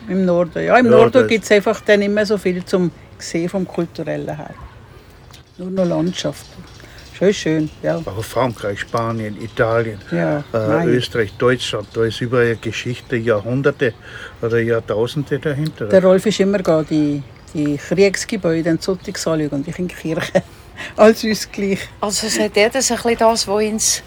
im 0.08 0.24
Norden, 0.24 0.64
ja. 0.64 0.78
Im 0.78 0.86
Ja, 0.86 0.92
Norden 0.92 1.26
gibt 1.26 1.44
es 1.44 1.50
einfach 1.50 1.80
dann 1.80 2.00
nicht 2.00 2.12
mehr 2.12 2.24
so 2.26 2.38
viel 2.38 2.64
zum 2.64 2.90
Sehen 3.18 3.48
vom 3.48 3.66
Kulturellen 3.66 4.36
her. 4.36 4.54
Nur 5.56 5.70
noch 5.70 5.84
Landschaft. 5.86 6.46
Schön, 7.18 7.34
schön, 7.34 7.70
ja. 7.82 7.96
Auch 7.96 8.22
Frankreich, 8.22 8.80
Spanien, 8.80 9.36
Italien, 9.42 9.98
ja 10.12 10.44
äh. 10.52 10.86
Österreich, 10.86 11.32
Deutschland. 11.36 11.88
Da 11.92 12.04
ist 12.04 12.20
überall 12.20 12.56
Geschichte, 12.56 13.16
Jahrhunderte 13.16 13.92
oder 14.40 14.60
Jahrtausende 14.60 15.38
dahinter. 15.40 15.86
Der 15.86 16.00
Rolf 16.04 16.26
ist 16.26 16.38
immer 16.38 16.58
gehen, 16.60 17.24
die, 17.54 17.76
Kriegsgebäude 17.76 18.70
in 18.70 18.80
Zottig 18.80 19.16
anschauen 19.16 19.48
und 19.48 19.68
ich 19.68 19.78
in 19.78 19.88
die 19.88 19.94
Kirche. 19.94 20.42
Als 20.96 21.24
uns 21.24 21.50
gleich. 21.50 21.80
Also 22.00 22.26
es 22.26 22.38
hat 22.38 22.56
jedes 22.56 22.90
ein 22.90 22.96
bisschen 22.96 23.18
das, 23.18 23.48
was 23.48 23.64
uns 23.64 24.02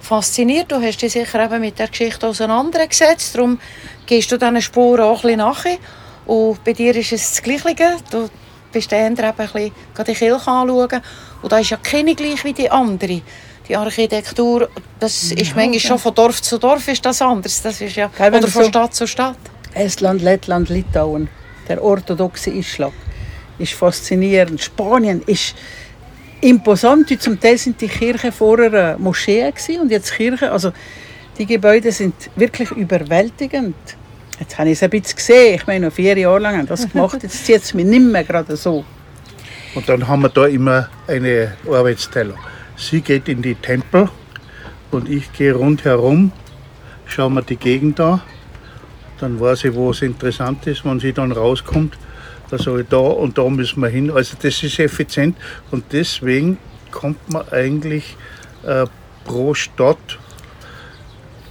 fasziniert. 0.00 0.70
Du 0.70 0.80
hast 0.82 1.00
dich 1.00 1.12
sicher 1.12 1.44
eben 1.44 1.60
mit 1.60 1.78
der 1.78 1.88
Geschichte 1.88 2.26
auseinandergesetzt. 2.26 3.34
Darum 3.34 3.58
gehst 4.06 4.30
du 4.32 4.36
diesen 4.36 4.60
Spuren 4.60 5.00
auch 5.02 5.18
ein 5.18 5.22
bisschen 5.22 5.38
nachher. 5.38 5.78
Und 6.26 6.62
bei 6.64 6.72
dir 6.72 6.94
ist 6.96 7.12
es 7.12 7.30
das 7.34 7.42
Gleiche. 7.42 7.96
Du 8.10 8.28
bist 8.72 8.92
eher 8.92 9.06
eben 9.06 9.18
ein 9.18 9.34
bisschen 9.36 9.72
gerade 9.94 10.12
die 10.12 10.18
Kirche 10.18 10.34
anschauen. 10.50 11.00
Und 11.42 11.52
da 11.52 11.58
ist 11.58 11.70
ja 11.70 11.76
keine 11.76 12.14
gleich 12.14 12.42
wie 12.44 12.52
die 12.52 12.70
andere. 12.70 13.22
Die 13.68 13.76
Architektur, 13.76 14.68
das 14.98 15.30
ist 15.30 15.54
manchmal 15.54 15.78
schon 15.78 15.98
von 15.98 16.14
Dorf 16.14 16.42
zu 16.42 16.58
Dorf 16.58 16.88
ist 16.88 17.06
das 17.06 17.22
anders. 17.22 17.62
Das 17.62 17.80
ist 17.80 17.94
ja, 17.94 18.10
oder 18.18 18.42
von 18.48 18.64
so- 18.64 18.68
Stadt 18.68 18.94
zu 18.94 19.06
Stadt. 19.06 19.36
Estland, 19.72 20.20
Lettland, 20.20 20.68
Litauen. 20.68 21.28
Der 21.68 21.82
orthodoxe 21.82 22.50
Islam 22.50 22.92
ist 23.58 23.72
faszinierend. 23.72 24.62
Spanien 24.62 25.22
ist 25.26 25.54
imposant. 26.40 27.08
Zum 27.20 27.38
Teil 27.40 27.58
sind 27.58 27.80
die 27.80 27.88
Kirchen 27.88 28.32
vorher 28.32 28.96
Moscheen 28.98 29.52
und 29.80 29.90
jetzt 29.90 30.12
Kirchen. 30.12 30.48
Also 30.48 30.72
die 31.38 31.46
Gebäude 31.46 31.92
sind 31.92 32.14
wirklich 32.36 32.70
überwältigend. 32.72 33.76
Jetzt 34.38 34.58
habe 34.58 34.70
ich 34.70 34.74
es 34.74 34.82
ein 34.82 34.90
bisschen 34.90 35.16
gesehen. 35.16 35.54
Ich 35.54 35.66
meine, 35.66 35.86
noch 35.86 35.92
vier 35.94 36.18
Jahre 36.18 36.40
lang 36.40 36.54
habe 36.54 36.64
ich 36.64 36.68
das 36.68 36.90
gemacht. 36.90 37.22
Jetzt 37.22 37.44
zieht 37.46 37.62
es 37.62 37.74
mich 37.74 37.86
nicht 37.86 38.02
mehr 38.02 38.24
gerade 38.24 38.56
so. 38.56 38.84
Und 39.74 39.88
dann 39.88 40.06
haben 40.06 40.22
wir 40.22 40.28
da 40.28 40.46
immer 40.46 40.88
eine 41.06 41.56
Arbeitsteilung. 41.66 42.38
Sie 42.76 43.00
geht 43.00 43.28
in 43.28 43.40
die 43.40 43.54
Tempel 43.54 44.08
und 44.90 45.08
ich 45.08 45.32
gehe 45.32 45.54
rundherum, 45.54 46.32
schaue 47.06 47.30
mir 47.30 47.42
die 47.42 47.56
Gegend 47.56 48.00
an. 48.00 48.20
Dann 49.22 49.38
weiß 49.38 49.64
ich, 49.64 49.74
wo 49.74 49.90
es 49.92 50.02
interessant 50.02 50.66
ist. 50.66 50.84
Wenn 50.84 50.98
sie 50.98 51.12
dann 51.12 51.30
rauskommt, 51.30 51.96
dann 52.50 52.58
sage 52.58 52.80
ich, 52.80 52.88
da 52.88 52.96
und 52.98 53.38
da 53.38 53.48
müssen 53.48 53.80
wir 53.80 53.88
hin. 53.88 54.10
Also 54.10 54.36
das 54.42 54.60
ist 54.64 54.78
effizient 54.80 55.36
und 55.70 55.84
deswegen 55.92 56.58
kommt 56.90 57.30
man 57.30 57.48
eigentlich 57.50 58.16
äh, 58.66 58.84
pro 59.24 59.54
Stadt 59.54 60.18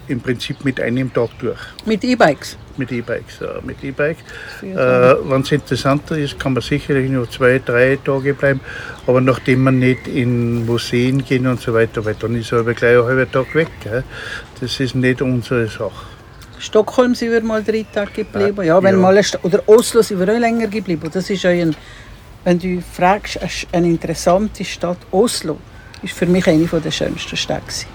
im 0.10 0.20
Prinzip 0.20 0.66
mit 0.66 0.82
einem 0.82 1.14
Tag 1.14 1.30
durch 1.40 1.58
Mit 1.86 2.04
E-Bikes. 2.04 2.58
mit 2.76 2.92
E-Bikes. 2.92 3.40
Ja, 3.40 3.62
mit 3.64 3.82
E-Bike. 3.82 4.18
Äh, 4.62 4.66
Wenn 4.76 5.42
es 5.42 5.52
interessanter 5.54 6.18
ist, 6.18 6.38
kann 6.38 6.54
man 6.54 6.62
sicherlich 6.62 7.10
nur 7.10 7.30
zwei, 7.30 7.62
drei 7.66 7.98
Tage 8.04 8.34
bleiben. 8.34 8.60
Aber 9.08 9.22
nachdem 9.22 9.64
man 9.64 9.80
nicht 9.80 10.10
in 10.10 10.66
Museen 10.66 11.24
gehen 11.24 11.48
und 11.48 11.62
so 11.62 11.74
weiter, 11.74 12.04
weil 12.04 12.16
dann 12.16 12.36
ist 12.36 12.52
aber 12.52 12.74
gleich 12.74 12.98
ein 12.98 13.06
halber 13.06 13.32
Tag 13.32 13.56
weg. 13.56 13.70
Gell? 13.82 14.04
Das 14.60 14.78
ist 14.82 14.96
nicht 14.96 15.22
unsere 15.22 15.68
Sache. 15.68 16.11
Stockholm 16.62 17.16
sind 17.16 17.32
wir 17.32 17.42
mal 17.42 17.64
drei 17.64 17.86
Tage 17.92 18.12
geblieben. 18.24 18.64
Ja, 18.64 18.82
wenn 18.84 18.96
Ja. 18.96 19.02
Mal 19.02 19.20
oder 19.44 19.68
Oslo 19.68 20.02
sind 20.04 20.20
wir 20.20 20.32
auch 20.34 20.40
länger 20.40 20.68
geblieben. 20.68 21.10
Das 21.12 21.30
ist 21.30 21.44
auch 21.46 21.50
ein, 21.50 21.76
wenn 22.44 22.60
du 22.60 22.82
fragst, 22.82 23.40
eine 23.72 23.88
interessante 23.88 24.64
Stadt. 24.64 24.98
Oslo 25.12 25.58
ist 26.04 26.14
für 26.14 26.28
mich 26.28 26.48
eine 26.48 26.66
der 26.68 26.92
schönsten 26.92 27.36
Städte. 27.36 27.86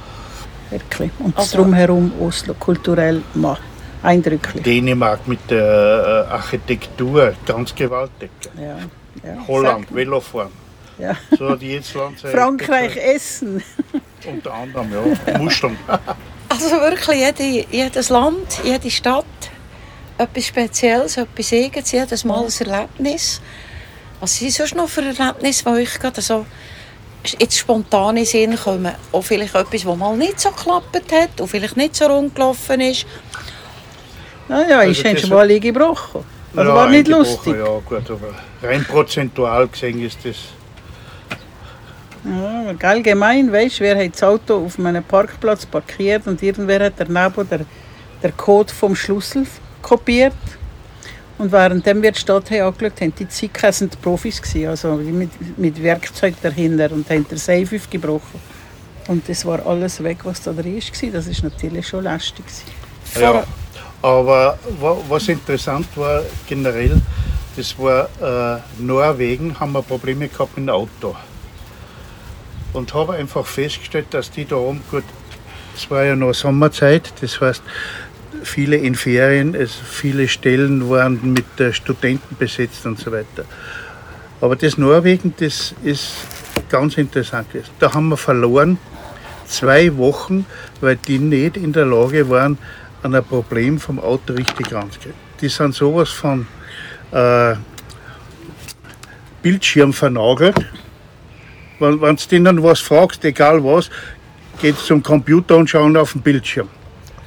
Wirklich. 0.71 1.11
Und 1.21 1.37
das 1.39 1.45
Also- 1.45 1.59
Drumherum 1.59 2.13
Oslo, 2.21 2.55
kulturell 2.55 3.23
ma, 3.35 3.57
eindrücklich. 4.03 4.65
Dänemark 4.65 5.27
mit 5.29 5.49
der 5.49 6.27
äh, 6.29 6.33
Architektur, 6.33 7.35
ganz 7.47 7.73
gewaltig. 7.73 8.31
Ja, 8.61 8.79
ja. 9.23 9.47
Holland, 9.47 9.95
Velofahren. 9.95 10.51
Ja. 10.99 11.15
So 11.39 11.51
hat 11.51 11.63
jedes 11.63 11.95
Land 11.95 12.19
Frankreich, 12.21 12.97
Essen. 12.97 13.63
Unter 14.27 14.55
anderem, 14.55 14.89
ja. 14.93 15.39
Muscheln. 15.39 15.77
Also 16.57 16.81
wirklich, 16.81 17.21
jede, 17.21 17.67
jedes 17.71 18.09
Land, 18.09 18.61
jede 18.65 18.91
Stadt, 18.91 19.27
etwas 20.17 20.47
Spezielles, 20.47 21.19
etwas 21.19 21.53
Eigenes, 21.53 21.93
jedes 21.93 22.25
Mal 22.25 22.47
ein 22.47 22.67
Erlebnis. 22.67 23.43
Was 24.21 24.37
sind 24.37 24.53
sonst 24.53 24.75
noch 24.75 24.89
für 24.89 25.03
Erlebnisse, 25.03 25.65
die 25.65 25.69
euch 25.69 25.99
gerade 25.99 26.23
so 26.23 26.47
jetzt 27.39 27.59
spontan 27.59 28.17
in 28.17 28.25
den 28.25 28.27
Sinn 28.27 28.57
kommen? 28.57 28.95
Auch 29.13 29.21
vielleicht 29.21 29.55
etwas, 29.55 29.83
das 29.83 29.97
mal 29.97 30.17
nicht 30.17 30.41
so 30.41 30.49
geklappt 30.49 31.13
hat 31.13 31.39
und 31.43 31.49
vielleicht 31.49 31.77
nicht 31.77 31.95
so 31.95 32.07
rund 32.07 32.35
gelaufen 32.35 32.81
ist. 32.81 33.05
Naja, 34.49 34.79
Also 34.79 34.93
ich 34.93 35.05
habe 35.05 35.19
schon 35.19 35.29
mal 35.29 35.61
gebrochen. 35.61 36.25
Also 36.57 36.71
Ja, 36.71 36.75
war 36.75 36.89
nicht 36.89 37.09
lustig. 37.09 37.55
Ja, 37.59 37.81
gut, 37.85 38.11
aber 38.11 38.35
rein 38.63 38.83
prozentual 38.87 39.69
gesehen 39.69 40.03
ist 40.03 40.21
das. 40.25 40.37
Ja, 42.29 42.89
allgemein, 42.89 43.53
weißt 43.53 43.79
du, 43.81 43.85
wer 43.85 44.05
hat 44.05 44.15
das 44.15 44.23
Auto 44.23 44.65
auf 44.67 44.79
einem 44.79 45.05
Parkplatz 45.05 45.65
parkiert 45.67 46.27
und 46.27 46.43
irgendwer 46.43 46.85
hat 46.87 46.95
daneben 46.97 47.49
der, 47.49 47.61
der 48.23 48.33
Code 48.33 48.73
vom 48.73 48.97
Schlüssel 48.97 49.47
kopiert. 49.83 50.35
Und 51.39 51.53
währenddem 51.53 52.03
wir 52.03 52.13
die 52.13 52.19
Stadt 52.19 52.51
haben 52.51 52.63
angeschaut 52.63 53.01
haben, 53.01 53.15
die 53.15 53.29
Zicker 53.29 53.71
sind 53.71 53.93
die 53.93 53.99
Profis 53.99 54.41
gewesen, 54.41 54.69
also 54.69 54.95
mit, 54.95 55.31
mit 55.59 55.83
Werkzeug 55.83 56.35
dahinter 56.43 56.91
und 56.91 57.09
haben 57.11 57.29
den 57.29 57.37
Safe 57.39 57.77
aufgebrochen. 57.77 58.41
Und 59.09 59.29
das 59.29 59.45
war 59.45 59.65
alles 59.67 60.03
weg, 60.03 60.19
was 60.25 60.43
da 60.43 60.53
drin 60.53 60.77
war. 60.77 61.11
Das 61.13 61.27
ist 61.27 61.43
natürlich 61.45 61.87
schon 61.87 62.05
lästig. 62.05 62.45
gewesen. 62.47 63.23
Ja, 63.23 63.45
aber 64.03 64.59
wa- 64.81 64.97
was 65.09 65.29
interessant 65.29 65.87
war 65.95 66.23
generell, 66.49 67.01
das 67.55 67.79
war 67.79 68.09
äh, 68.21 68.61
Norwegen, 68.79 69.59
haben 69.61 69.73
wir 69.73 69.83
Probleme 69.83 70.29
gehabt 70.29 70.57
mit 70.57 70.67
dem 70.67 70.71
Auto. 70.75 71.15
Und 72.77 72.95
habe 72.95 73.15
einfach 73.15 73.47
festgestellt, 73.47 74.07
dass 74.11 74.31
die 74.31 74.45
da 74.45 74.57
oben, 74.57 74.83
gut, 74.91 75.05
es 75.75 75.91
war 75.91 76.05
ja 76.05 76.15
noch 76.15 76.35
Sommerzeit, 76.35 77.13
das 77.21 77.41
heißt, 77.41 77.63
viele 78.43 78.77
in 78.77 78.95
Ferien, 78.95 79.55
es, 79.55 79.75
viele 79.75 80.29
Stellen 80.29 80.89
waren 80.89 81.33
mit 81.33 81.59
äh, 81.59 81.73
Studenten 81.73 82.37
besetzt 82.37 82.87
und 82.87 82.99
so 82.99 83.13
weiter. 83.13 83.45
Aber 84.41 84.57
das 84.57 84.79
Norwegen, 84.79 85.35
das 85.39 85.75
ist 85.83 86.15
ganz 86.69 86.99
interessant. 86.99 87.51
gewesen. 87.51 87.71
Da 87.79 87.93
haben 87.95 88.09
wir 88.09 88.17
verloren 88.17 88.79
zwei 89.47 89.97
Wochen, 89.97 90.47
weil 90.81 90.97
die 90.97 91.19
nicht 91.19 91.57
in 91.57 91.73
der 91.73 91.87
Lage 91.87 92.29
waren, 92.29 92.59
an 93.03 93.15
ein 93.15 93.25
Problem 93.25 93.79
vom 93.79 93.99
Auto 93.99 94.35
richtig 94.35 94.73
ranzugehen. 94.73 95.15
Die 95.41 95.49
sind 95.49 95.75
sowas 95.75 96.11
von 96.11 96.47
äh, 97.13 97.55
Bildschirm 99.43 99.93
vernagelt. 99.93 100.57
Wenn 101.79 102.17
du 102.17 102.27
denen 102.31 102.63
was 102.63 102.81
fragst, 102.81 103.25
egal 103.25 103.63
was, 103.63 103.91
geht 104.61 104.79
zum 104.79 105.03
Computer 105.03 105.57
und 105.57 105.69
schauen 105.69 105.97
auf 105.97 106.13
den 106.13 106.23
Bildschirm. 106.23 106.69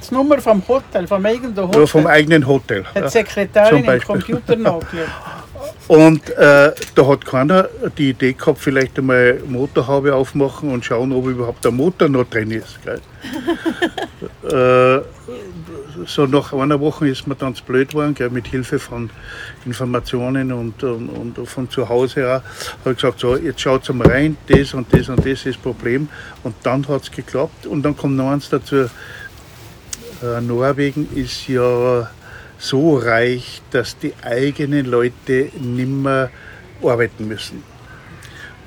Die 0.08 0.14
Nummer 0.14 0.38
vom 0.40 0.62
Hotel, 0.66 1.06
vom 1.06 1.24
eigenen 1.26 1.54
Hotel, 1.56 1.78
Nur 1.78 1.86
vom 1.86 2.06
eigenen 2.06 2.46
Hotel. 2.46 2.84
hat 2.86 2.96
die 2.96 3.00
Ja. 3.00 3.08
Sekretärin 3.10 3.78
im 3.78 3.86
Beispiel. 3.86 4.06
Computer 4.16 4.56
nachgeschaut. 4.56 5.08
Und 5.88 6.30
äh, 6.30 6.72
da 6.94 7.06
hat 7.06 7.26
keiner 7.26 7.68
die 7.98 8.10
Idee 8.10 8.32
gehabt, 8.32 8.58
vielleicht 8.58 8.96
einmal 8.98 9.40
Motorhaube 9.46 10.14
aufmachen 10.14 10.72
und 10.72 10.84
schauen, 10.84 11.12
ob 11.12 11.26
überhaupt 11.26 11.64
der 11.64 11.72
Motor 11.72 12.08
noch 12.08 12.24
drin 12.24 12.50
ist. 12.52 12.78
Äh, 14.42 15.00
so 16.06 16.26
nach 16.26 16.52
einer 16.52 16.80
Woche 16.80 17.08
ist 17.08 17.26
mir 17.26 17.34
dann 17.34 17.54
zu 17.54 17.64
blöd 17.64 17.90
geworden, 17.90 18.14
gell, 18.14 18.30
mit 18.30 18.46
Hilfe 18.48 18.78
von 18.78 19.10
Informationen 19.64 20.52
und, 20.52 20.82
und, 20.82 21.08
und 21.08 21.48
von 21.48 21.68
zu 21.70 21.88
Hause 21.88 22.26
auch. 22.28 22.42
Habe 22.84 22.94
gesagt, 22.94 23.20
so, 23.20 23.36
jetzt 23.36 23.60
schaut 23.60 23.88
mal 23.94 24.06
rein, 24.06 24.36
das 24.46 24.74
und 24.74 24.92
das 24.92 25.08
und 25.08 25.18
das 25.18 25.26
ist 25.26 25.46
das 25.46 25.56
Problem. 25.56 26.08
Und 26.42 26.54
dann 26.62 26.86
hat 26.88 27.02
es 27.02 27.10
geklappt. 27.10 27.66
Und 27.66 27.82
dann 27.82 27.96
kommt 27.96 28.16
noch 28.16 28.30
eins 28.30 28.48
dazu, 28.48 28.88
äh, 30.22 30.40
Norwegen 30.40 31.08
ist 31.14 31.48
ja 31.48 32.10
so 32.58 32.98
reich, 32.98 33.62
dass 33.70 33.98
die 33.98 34.12
eigenen 34.22 34.86
Leute 34.86 35.50
nimmer 35.58 36.30
arbeiten 36.82 37.26
müssen. 37.26 37.62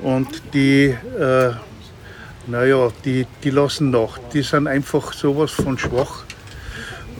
Und 0.02 0.42
die, 0.54 0.96
äh, 1.20 1.52
naja, 2.48 2.90
die, 3.06 3.26
die 3.44 3.50
lassen 3.52 3.92
nach. 3.92 4.18
Die 4.34 4.42
sind 4.42 4.68
einfach 4.68 5.14
sowas 5.14 5.52
von 5.52 5.78
schwach, 5.78 6.24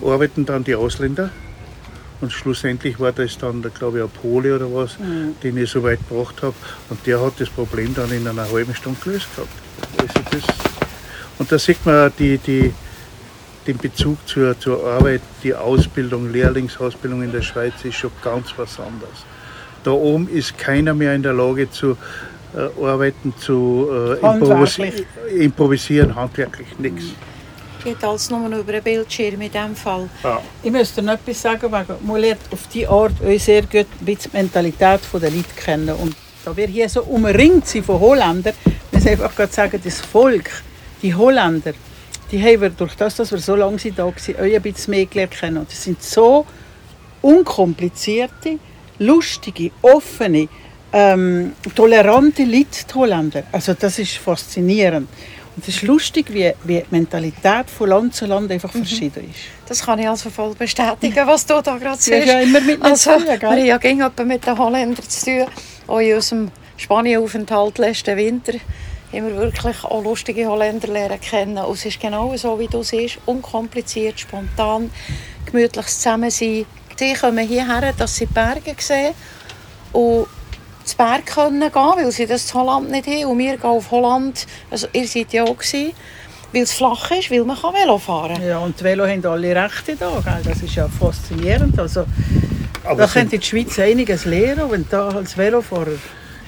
arbeiten 0.02 0.46
dann 0.46 0.64
die 0.64 0.74
Ausländer. 0.74 1.30
Und 2.20 2.32
schlussendlich 2.32 2.98
war 3.00 3.12
das 3.12 3.36
dann, 3.36 3.62
glaube 3.74 3.98
ich, 3.98 4.04
ein 4.04 4.10
Pole 4.10 4.56
oder 4.56 4.72
was, 4.72 4.98
mhm. 4.98 5.34
den 5.42 5.56
ich 5.58 5.70
so 5.70 5.82
weit 5.82 5.98
gebracht 6.08 6.42
habe. 6.42 6.54
Und 6.88 7.06
der 7.06 7.20
hat 7.20 7.34
das 7.38 7.50
Problem 7.50 7.94
dann 7.94 8.10
in 8.12 8.26
einer 8.26 8.50
halben 8.50 8.74
Stunde 8.74 8.98
gelöst 9.02 9.28
gehabt. 9.34 9.52
Also 9.98 10.20
das, 10.30 10.42
und 11.38 11.50
da 11.50 11.58
sieht 11.58 11.84
man 11.84 12.12
die, 12.18 12.38
die, 12.38 12.72
den 13.66 13.78
Bezug 13.78 14.18
zur, 14.26 14.58
zur 14.58 14.86
Arbeit, 14.86 15.22
die 15.42 15.54
Ausbildung, 15.54 16.32
Lehrlingsausbildung 16.32 17.22
in 17.22 17.32
der 17.32 17.42
Schweiz 17.42 17.74
ist 17.84 17.96
schon 17.96 18.12
ganz 18.22 18.54
was 18.56 18.78
anderes. 18.78 19.24
Da 19.82 19.90
oben 19.90 20.28
ist 20.28 20.56
keiner 20.56 20.94
mehr 20.94 21.14
in 21.14 21.22
der 21.22 21.34
Lage 21.34 21.70
zu 21.70 21.96
äh, 22.54 22.84
arbeiten, 22.84 23.34
zu 23.38 23.88
äh, 23.92 24.26
improvisi 24.26 24.92
improvisieren, 25.36 26.14
handwerklich 26.14 26.78
nichts. 26.78 27.04
Geht 27.84 28.02
alles 28.02 28.30
nur 28.30 28.48
noch 28.48 28.58
über 28.58 28.72
einen 28.72 28.82
Bildschirm 28.82 29.42
in 29.42 29.52
diesem 29.52 29.76
Fall. 29.76 30.08
Ja. 30.22 30.40
Ich 30.62 30.72
müsste 30.72 31.02
noch 31.02 31.12
etwas 31.12 31.42
sagen, 31.42 31.70
weil 31.70 31.84
man 32.02 32.20
lernt 32.20 32.40
auf 32.50 32.66
diese 32.72 32.88
Art 32.88 33.12
sehr 33.36 33.62
gut 33.62 33.86
die 34.00 34.16
Mentalität 34.32 35.00
der 35.12 35.30
Leute 35.30 35.44
kennen. 35.54 35.94
Und 35.94 36.16
da 36.44 36.56
wir 36.56 36.66
hier 36.66 36.88
so 36.88 37.02
umringt 37.02 37.66
sind 37.66 37.84
von 37.84 38.00
Holländern, 38.00 38.54
muss 38.90 39.04
ich 39.04 39.10
einfach 39.10 39.50
sagen, 39.50 39.78
das 39.84 40.00
Volk, 40.00 40.50
die 41.02 41.14
Holländer, 41.14 41.74
die 42.32 42.42
haben 42.42 42.62
wir 42.62 42.70
durch 42.70 42.94
das, 42.94 43.16
dass 43.16 43.30
wir 43.30 43.38
so 43.38 43.54
lange 43.54 43.78
sind, 43.78 43.98
da 43.98 44.04
waren, 44.04 44.14
auch 44.14 44.40
ein 44.40 44.62
bisschen 44.62 44.90
mehr 44.92 45.04
gelernt 45.04 45.32
kennen. 45.32 45.58
Und 45.58 45.70
das 45.70 45.82
sind 45.84 46.02
so 46.02 46.46
unkomplizierte, 47.20 48.58
lustige, 48.98 49.70
offene, 49.82 50.48
ähm, 50.92 51.52
tolerante 51.74 52.44
Leute, 52.44 52.84
die 52.88 52.94
Holländer. 52.94 53.42
Also 53.52 53.74
das 53.74 53.98
ist 53.98 54.16
faszinierend. 54.16 55.08
Und 55.56 55.68
es 55.68 55.76
ist 55.76 55.82
lustig, 55.82 56.26
wie, 56.32 56.52
wie 56.64 56.80
die 56.80 56.86
Mentalität 56.90 57.70
von 57.70 57.88
Land 57.88 58.14
zu 58.14 58.26
Land 58.26 58.50
einfach 58.50 58.74
mhm. 58.74 58.84
verschieden 58.84 59.30
ist. 59.30 59.40
Das 59.68 59.84
kann 59.84 59.98
ich 59.98 60.08
also 60.08 60.30
voll 60.30 60.54
bestätigen, 60.54 61.26
was 61.26 61.46
du 61.46 61.60
da 61.62 61.76
gerade 61.76 62.00
sagst. 62.00 62.26
Ja, 62.26 62.40
immer 62.40 62.60
mit 62.60 62.82
also, 62.82 63.12
tun, 63.12 63.26
Wir 63.26 63.50
haben 63.50 63.64
ja 63.64 63.78
gegen 63.78 64.10
mit 64.26 64.46
den 64.46 64.58
Holländern 64.58 65.08
zu 65.08 65.24
tun. 65.24 65.46
Auch 65.86 65.98
in 66.00 66.14
unserem 66.14 66.50
Spanienaufenthalt 66.76 67.78
letzten 67.78 68.16
Winter 68.16 68.54
haben 69.12 69.28
wir 69.28 69.36
wirklich 69.36 69.84
auch 69.84 70.02
lustige 70.02 70.46
Holländer 70.46 70.88
lernen 70.88 71.20
kennen. 71.20 71.58
Und 71.58 71.74
es 71.74 71.86
ist 71.86 72.00
genau 72.00 72.36
so, 72.36 72.58
wie 72.58 72.66
du 72.66 72.82
siehst, 72.82 73.18
unkompliziert, 73.26 74.18
spontan, 74.18 74.90
gemütliches 75.46 75.98
Zusammensein. 75.98 76.66
Die 76.98 77.14
kommen 77.14 77.46
hierher, 77.46 77.92
dass 77.96 78.16
sie 78.16 78.26
die 78.26 78.32
Berge 78.32 78.74
sehen 78.78 79.14
und 79.92 80.26
zu 80.84 80.96
Berg 80.96 81.26
können 81.26 81.60
gehen, 81.60 81.72
weil 81.72 82.10
sie 82.12 82.26
das 82.26 82.50
in 82.50 82.60
Holland 82.60 82.90
nicht 82.90 83.06
haben. 83.06 83.24
Und 83.26 83.38
wir 83.38 83.56
gehen 83.56 83.64
auf 83.64 83.90
Holland, 83.90 84.46
also 84.70 84.86
ihr 84.92 85.06
seid 85.06 85.32
ja 85.32 85.44
auch 85.44 85.56
gewesen, 85.56 85.92
weil 86.52 86.62
es 86.62 86.72
flach 86.72 87.10
ist, 87.10 87.30
weil 87.30 87.44
man 87.44 87.56
Velo 87.56 87.98
fahren 87.98 88.36
kann. 88.36 88.46
Ja, 88.46 88.58
und 88.58 88.78
die 88.78 88.84
Velo 88.84 89.06
haben 89.06 89.24
alle 89.26 89.54
Rechte 89.54 89.96
da, 89.96 90.22
gell? 90.24 90.40
das 90.44 90.62
ist 90.62 90.74
ja 90.74 90.88
faszinierend. 90.88 91.78
Also, 91.78 92.04
Aber 92.84 93.02
da 93.02 93.06
könnte 93.06 93.38
die 93.38 93.46
Schweiz 93.46 93.78
einiges 93.78 94.24
lernen, 94.24 94.70
wenn 94.70 94.86
da 94.88 95.08
als 95.08 95.36
Velofahrer... 95.36 95.98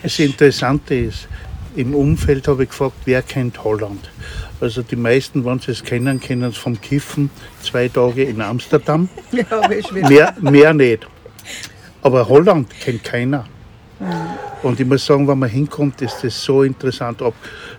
Das 0.03 0.19
Interessante 0.19 0.95
ist, 0.95 1.27
im 1.75 1.95
Umfeld 1.95 2.47
habe 2.49 2.65
ich 2.65 2.69
gefragt, 2.69 2.97
wer 3.05 3.23
kennt 3.23 3.63
Holland? 3.65 4.11
Also 4.61 4.83
die 4.83 4.97
meisten, 4.97 5.45
wenn 5.45 5.59
sie 5.59 5.73
es 5.73 5.83
kennen, 5.83 6.21
kennen 6.21 6.51
es 6.51 6.57
vom 6.57 6.81
Kiffen 6.81 7.31
zwei 7.63 7.89
Tage 7.89 8.25
in 8.25 8.41
Amsterdam. 8.41 9.09
ja, 9.33 9.69
mehr, 9.93 10.35
mehr 10.41 10.73
nicht. 10.73 11.07
Aber 12.03 12.29
Holland 12.29 12.69
kennt 12.81 13.05
keiner. 13.05 13.47
Und 14.63 14.81
ich 14.81 14.87
muss 14.87 15.07
sagen, 15.07 15.27
wenn 15.27 15.39
man 15.39 15.49
hinkommt, 15.49 16.03
ist 16.03 16.23
das 16.23 16.43
so 16.43 16.63
interessant. 16.63 17.23
Ob 17.23 17.35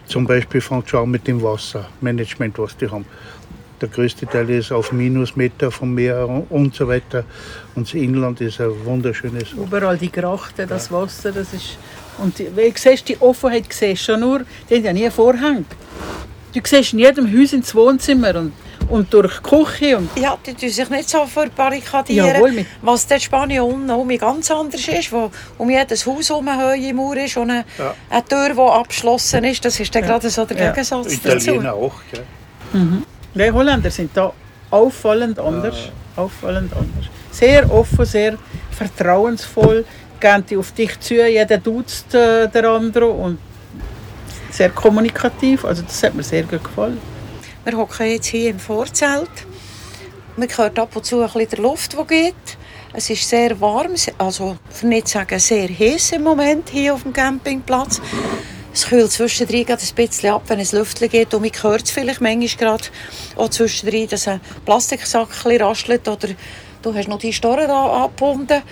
zum 0.05 0.25
Beispiel 0.25 0.61
fängt 0.61 0.89
schon 0.89 1.03
an 1.03 1.11
mit 1.11 1.27
dem 1.27 1.41
Wassermanagement, 1.41 2.57
was 2.59 2.75
die 2.77 2.89
haben. 2.89 3.05
Der 3.79 3.89
größte 3.89 4.25
Teil 4.25 4.49
ist 4.49 4.71
auf 4.71 4.91
Minusmeter 4.91 5.69
vom 5.69 5.93
Meer 5.93 6.27
und 6.49 6.73
so 6.73 6.87
weiter. 6.87 7.23
Und 7.75 7.87
das 7.87 7.93
Inland 7.93 8.41
ist 8.41 8.59
ein 8.59 8.71
wunderschönes. 8.85 9.51
Überall 9.51 9.97
die 9.97 10.11
Grachten, 10.11 10.67
das 10.67 10.91
Wasser, 10.91 11.31
das 11.31 11.53
ist 11.53 11.77
und 12.17 12.39
wie 12.39 12.71
du 12.71 12.73
siehst, 12.75 13.07
die 13.07 13.19
Offenheit 13.21 13.71
siehst 13.71 14.03
schon 14.03 14.21
nur, 14.21 14.41
die 14.69 14.75
haben 14.75 14.85
ja 14.85 14.93
nie 14.93 15.09
Vorhänge. 15.09 15.65
Du 16.53 16.61
siehst 16.63 16.93
in 16.93 16.99
jedem 16.99 17.27
Haus 17.27 17.53
ins 17.53 17.73
Wohnzimmer 17.75 18.35
und, 18.35 18.53
und 18.89 19.13
durch 19.13 19.39
die 19.39 19.49
Küche. 19.49 19.97
Und 19.97 20.09
ja, 20.17 20.37
die 20.45 20.53
tun 20.53 20.69
sich 20.69 20.89
nicht 20.89 21.09
so 21.09 21.25
verbarrikadieren, 21.25 22.35
Jawohl, 22.35 22.65
was 22.81 23.05
in 23.05 23.19
Spanien 23.19 23.61
unten 23.61 24.17
ganz 24.17 24.51
anders 24.51 24.87
ist, 24.87 25.11
wo 25.11 25.31
um 25.57 25.69
jedes 25.69 26.05
Haus 26.05 26.29
herum 26.29 26.47
eine 26.47 26.63
hohe 26.63 26.93
Mauer 26.93 27.17
ist 27.17 27.37
und 27.37 27.49
eine, 27.49 27.65
ja. 27.77 27.93
eine 28.09 28.25
Tür, 28.25 28.53
die 28.53 28.59
abgeschlossen 28.59 29.43
ist. 29.43 29.63
Das 29.65 29.79
ist 29.79 29.93
dann 29.93 30.03
ja. 30.03 30.09
gerade 30.09 30.29
so 30.29 30.45
der 30.45 30.57
ja. 30.57 30.71
Gegensatz 30.71 31.13
Italiener 31.13 31.63
dazu. 31.63 31.77
auch, 31.77 31.95
gell? 32.11 32.23
Mhm. 32.73 33.03
Die 33.33 33.51
Holländer 33.51 33.91
sind 33.91 34.11
da 34.15 34.33
auffallend 34.71 35.39
anders. 35.39 35.75
Ja. 36.15 36.23
Auffallend 36.23 36.73
anders. 36.73 37.05
Sehr 37.31 37.71
offen, 37.71 38.05
sehr 38.05 38.37
vertrauensvoll 38.71 39.85
gehen 40.19 40.43
die 40.49 40.57
auf 40.57 40.71
dich 40.71 40.99
zu, 40.99 41.13
jeder 41.13 41.57
duzt 41.57 42.13
äh, 42.15 42.47
der 42.47 42.69
andere 42.69 43.07
und 43.07 43.37
sehr 44.49 44.69
kommunikativ, 44.69 45.65
also 45.65 45.83
das 45.83 46.01
hat 46.03 46.15
mir 46.15 46.23
sehr 46.23 46.43
gut 46.43 46.63
gefallen. 46.63 46.99
Wir 47.67 47.77
hocken 47.77 48.07
jetzt 48.09 48.27
hier 48.27 48.51
im 48.51 48.59
Vorzelt. 48.59 49.29
Man 50.37 50.47
hört 50.47 50.79
ab 50.79 50.95
und 50.95 51.05
zu 51.05 51.19
ein 51.19 51.25
bisschen 51.25 51.49
der 51.49 51.59
Luft, 51.59 51.97
die 51.99 52.07
geht. 52.07 52.33
Es 52.93 53.09
ist 53.09 53.27
sehr 53.27 53.59
warm, 53.59 53.93
also 54.17 54.55
für 54.69 54.87
nicht 54.87 55.09
sagen 55.09 55.37
sehr 55.37 55.67
heiß 55.67 56.13
im 56.13 56.23
Moment 56.23 56.69
hier 56.69 56.93
auf 56.93 57.03
dem 57.03 57.11
Campingplatz. 57.11 57.99
Es 58.73 58.87
kühlt 58.87 59.11
zwischendrin 59.11 59.67
ein 59.67 59.77
bisschen 59.95 60.29
ab, 60.29 60.43
wenn 60.47 60.61
es 60.61 60.71
Lüftchen 60.71 61.09
geht. 61.09 61.33
Und 61.33 61.41
man 61.41 61.51
hört 61.61 61.83
es 61.83 61.91
vielleicht 61.91 62.21
manchmal 62.21 62.47
gerade 62.57 62.85
auch 63.35 63.49
zwischendrin, 63.49 64.07
dass 64.07 64.29
ein 64.29 64.39
Plastiksack 64.63 65.27
raschelt 65.45 66.07
oder 66.07 66.29
du 66.81 66.95
hast 66.95 67.09
noch 67.09 67.19
die 67.19 67.33
Storen 67.33 67.69
abgebunden 67.69 68.63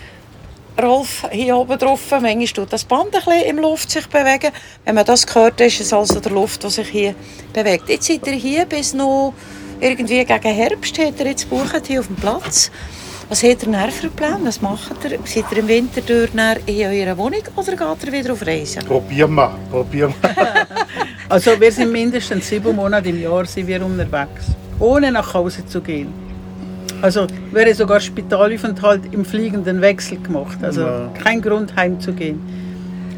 Rolf 0.81 1.25
hier 1.31 1.55
oben 1.55 1.77
drauf. 1.77 2.01
Manchmal 2.11 2.45
tut 2.47 2.73
das 2.73 2.83
Band 2.83 3.05
ein 3.05 3.11
bisschen 3.11 3.43
im 3.43 3.59
Luft 3.59 3.89
sich 3.89 4.07
bewegen. 4.07 4.51
Wenn 4.83 4.95
man 4.95 5.05
das 5.05 5.25
hört, 5.33 5.61
ist 5.61 5.79
es 5.79 5.93
also 5.93 6.19
der 6.19 6.31
Luft, 6.31 6.63
die 6.63 6.69
sich 6.69 6.89
hier 6.89 7.15
bewegt. 7.53 7.89
Jetzt 7.89 8.07
seid 8.07 8.27
ihr 8.27 8.33
hier 8.33 8.65
bis 8.65 8.93
noch 8.93 9.33
irgendwie 9.79 10.23
gegen 10.23 10.41
Herbst, 10.41 10.97
habt 10.99 11.19
ihr 11.19 11.27
jetzt 11.27 11.49
gebucht 11.49 11.87
hier 11.87 11.99
auf 11.99 12.07
dem 12.07 12.15
Platz. 12.15 12.71
Was 13.29 13.41
habt 13.43 13.63
ihr 13.63 13.69
näher 13.69 13.91
für 13.91 14.09
Pläne? 14.09 14.39
Was 14.43 14.61
macht 14.61 15.03
ihr? 15.03 15.17
Seid 15.25 15.45
ihr 15.51 15.57
im 15.59 15.67
Winter 15.67 16.01
durch 16.01 16.29
in 16.65 16.85
eurer 16.85 17.17
Wohnung 17.17 17.41
oder 17.55 17.71
geht 17.75 18.07
ihr 18.07 18.11
wieder 18.11 18.33
auf 18.33 18.45
Reisen? 18.45 18.85
Probieren 18.85 19.33
wir, 19.33 19.57
probieren 19.71 20.13
wir. 20.21 20.67
also 21.29 21.59
wir 21.59 21.71
sind 21.71 21.91
mindestens 21.91 22.47
sieben 22.47 22.75
Monate 22.75 23.09
im 23.09 23.21
Jahr 23.21 23.45
sind 23.45 23.67
wir 23.67 23.83
unterwegs, 23.83 24.47
ohne 24.79 25.11
nach 25.11 25.33
Hause 25.33 25.65
zu 25.65 25.81
gehen. 25.81 26.24
Also 27.01 27.27
wäre 27.51 27.73
sogar 27.73 27.99
Spitalaufenthalt 27.99 29.01
im 29.11 29.25
fliegenden 29.25 29.81
Wechsel 29.81 30.19
gemacht. 30.19 30.57
Also 30.61 30.81
ja. 30.81 31.11
kein 31.21 31.41
Grund 31.41 31.75
heimzugehen. 31.75 32.39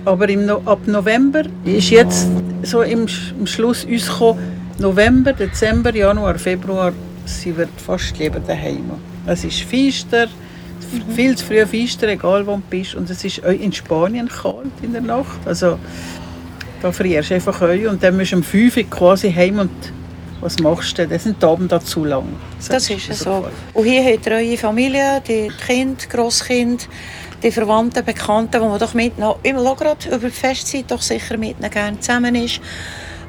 Aber 0.05 0.29
im 0.29 0.45
no 0.45 0.61
ab 0.65 0.79
November 0.85 1.43
ist 1.65 1.89
jetzt 1.89 2.27
so 2.63 2.81
im, 2.81 3.07
im 3.37 3.47
Schluss 3.47 3.83
uns 3.83 4.07
gekommen, 4.07 4.39
November, 4.79 5.33
Dezember, 5.33 5.93
Januar, 5.93 6.37
Februar 6.37 6.93
sind 7.25 7.57
wir 7.57 7.67
fast 7.85 8.17
lieber 8.17 8.39
daheim. 8.39 8.91
Es 9.25 9.43
ist 9.43 9.61
feister, 9.63 10.27
mhm. 10.27 11.13
viel 11.13 11.35
zu 11.35 11.45
früh 11.45 11.65
feister, 11.65 12.07
egal 12.07 12.47
wo 12.47 12.55
du 12.55 12.61
bist. 12.69 12.95
Und 12.95 13.09
es 13.09 13.23
ist 13.25 13.43
auch 13.43 13.49
in 13.49 13.73
Spanien 13.73 14.29
kalt 14.29 14.71
in 14.81 14.93
der 14.93 15.01
Nacht. 15.01 15.39
Also 15.45 15.77
da 16.81 16.91
frierst 16.91 17.31
du 17.31 17.35
einfach 17.35 17.61
euch 17.61 17.87
und 17.87 18.01
dann 18.03 18.15
musst 18.15 18.31
du 18.31 18.37
um 18.37 18.43
5 18.43 18.77
Uhr 18.77 18.83
quasi 18.83 19.31
heim 19.31 19.59
und 19.59 19.71
was 20.41 20.59
machst 20.59 20.97
du? 20.97 21.07
Das 21.07 21.23
sind 21.23 21.41
die 21.41 21.45
Abend 21.45 21.73
zu 21.85 22.05
lang. 22.05 22.25
Das, 22.67 22.89
ist 22.89 23.07
so. 23.07 23.13
so. 23.13 23.47
Und 23.73 23.85
hier 23.85 24.03
habt 24.03 24.25
ihr 24.27 24.33
eure 24.33 24.57
Familie, 24.57 25.21
die 25.27 25.51
Kinder, 25.65 26.05
Grosskinder, 26.09 26.83
die 27.43 27.51
Verwandten, 27.51 28.03
Bekannten, 28.03 28.61
wo 28.61 28.69
man 28.69 28.79
doch 28.79 28.93
mit 28.93 29.17
noch, 29.17 29.39
immer 29.43 29.75
gerade 29.75 30.07
über 30.09 30.27
die 30.27 30.31
Festzeit 30.31 30.85
doch 30.89 31.01
sicher 31.01 31.37
mit 31.37 31.59
ihnen 31.59 31.71
gerne 31.71 31.99
zusammen 31.99 32.35
ist. 32.35 32.61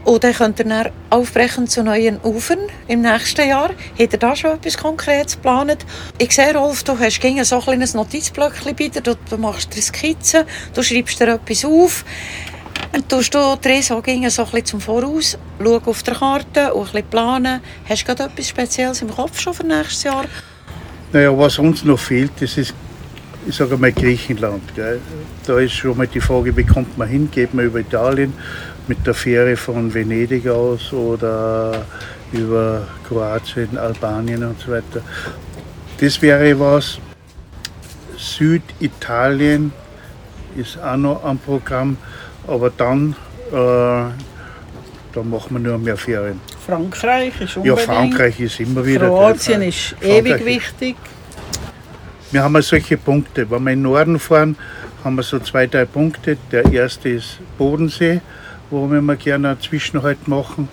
Und 0.04 0.24
dann 0.24 0.32
könnt 0.32 0.58
ihr 0.58 0.64
dann 0.64 0.90
aufbrechen 1.10 1.66
zu 1.66 1.82
neuen 1.82 2.18
Ufern 2.22 2.60
im 2.86 3.02
nächsten 3.02 3.46
Jahr. 3.46 3.70
Habt 3.98 4.12
ihr 4.12 4.18
da 4.18 4.34
schon 4.34 4.52
etwas 4.52 4.78
Konkretes 4.78 5.36
geplant? 5.36 5.84
Ich 6.16 6.32
sehe, 6.34 6.56
Rolf, 6.56 6.82
du 6.82 6.98
hast 6.98 7.20
gegen 7.20 7.44
so 7.44 7.56
ein 7.56 7.62
kleines 7.62 7.92
Notizblöckchen 7.92 8.74
bei 8.74 8.88
dir. 8.88 9.02
Du, 9.02 9.16
du 9.28 9.36
machst 9.36 9.76
dir 9.76 9.82
Skizzen, 9.82 10.44
du 10.72 10.82
schreibst 10.82 11.20
dir 11.20 11.28
etwas 11.28 11.64
auf. 11.64 12.06
Tust 13.08 13.34
du 13.34 13.56
Theresa 13.56 13.94
so 13.94 14.02
ein 14.02 14.50
bisschen 14.50 14.64
zum 14.66 14.80
Voraus, 14.82 15.38
schau 15.58 15.80
auf 15.86 16.02
der 16.02 16.14
Karte 16.14 16.74
und 16.74 16.88
ein 16.88 16.92
bisschen 16.92 17.08
planen. 17.08 17.60
Hast 17.88 18.02
du 18.02 18.06
gerade 18.06 18.24
etwas 18.24 18.48
Spezielles 18.48 19.00
im 19.00 19.10
Kopf 19.10 19.40
schon 19.40 19.54
für 19.54 19.66
nächstes 19.66 20.02
Jahr? 20.02 20.24
Naja, 21.12 21.36
was 21.36 21.58
uns 21.58 21.84
noch 21.84 21.98
fehlt, 21.98 22.32
das 22.38 22.58
ist, 22.58 22.74
ich 23.46 23.56
sage 23.56 23.78
mal, 23.78 23.92
Griechenland. 23.92 24.62
Gell. 24.74 25.00
Da 25.46 25.58
ist 25.58 25.72
schon 25.72 25.96
mal 25.96 26.06
die 26.06 26.20
Frage, 26.20 26.54
wie 26.54 26.64
kommt 26.64 26.98
man 26.98 27.08
hin? 27.08 27.30
Geht 27.30 27.54
man 27.54 27.64
über 27.64 27.80
Italien 27.80 28.34
mit 28.86 29.06
der 29.06 29.14
Fähre 29.14 29.56
von 29.56 29.92
Venedig 29.92 30.46
aus 30.46 30.92
oder 30.92 31.86
über 32.32 32.86
Kroatien, 33.08 33.78
Albanien 33.78 34.44
und 34.44 34.60
so 34.60 34.72
weiter. 34.72 35.00
Das 35.98 36.20
wäre 36.20 36.60
was. 36.60 36.98
Süditalien 38.18 39.72
ist 40.56 40.78
auch 40.78 40.96
noch 40.96 41.24
am 41.24 41.38
Programm. 41.38 41.96
Aber 42.48 42.70
dann 42.70 43.14
Äh, 43.50 43.54
da 43.54 45.22
machen 45.24 45.54
wir 45.54 45.58
nur 45.60 45.78
mehr 45.78 45.96
Ferien. 45.96 46.38
Frankreich 46.66 47.40
ist 47.40 47.54
Ja, 47.54 47.60
unbedingt. 47.62 47.80
Frankreich 47.80 48.40
ist 48.40 48.60
immer 48.60 48.84
wieder. 48.84 49.06
Kroatien 49.08 49.62
ist 49.62 49.96
ewig 50.02 50.44
wichtig. 50.44 50.96
Wir 52.30 52.42
haben 52.42 52.54
ja 52.56 52.60
solche 52.60 52.98
Punkte. 52.98 53.50
Wenn 53.50 53.62
wir 53.64 53.72
in 53.72 53.78
den 53.78 53.82
Norden 53.90 54.18
fahren, 54.18 54.54
haben 55.02 55.16
wir 55.16 55.22
so 55.22 55.38
zwei, 55.38 55.66
drei 55.66 55.86
Punkte. 55.86 56.36
Der 56.52 56.70
erste 56.70 57.08
ist 57.08 57.38
Bodensee, 57.56 58.20
wo 58.68 58.86
wir 58.90 59.00
mal 59.00 59.16
gerne 59.16 59.48
einen 59.48 59.60
Zwischenhalt 59.62 60.28
machen. 60.28 60.68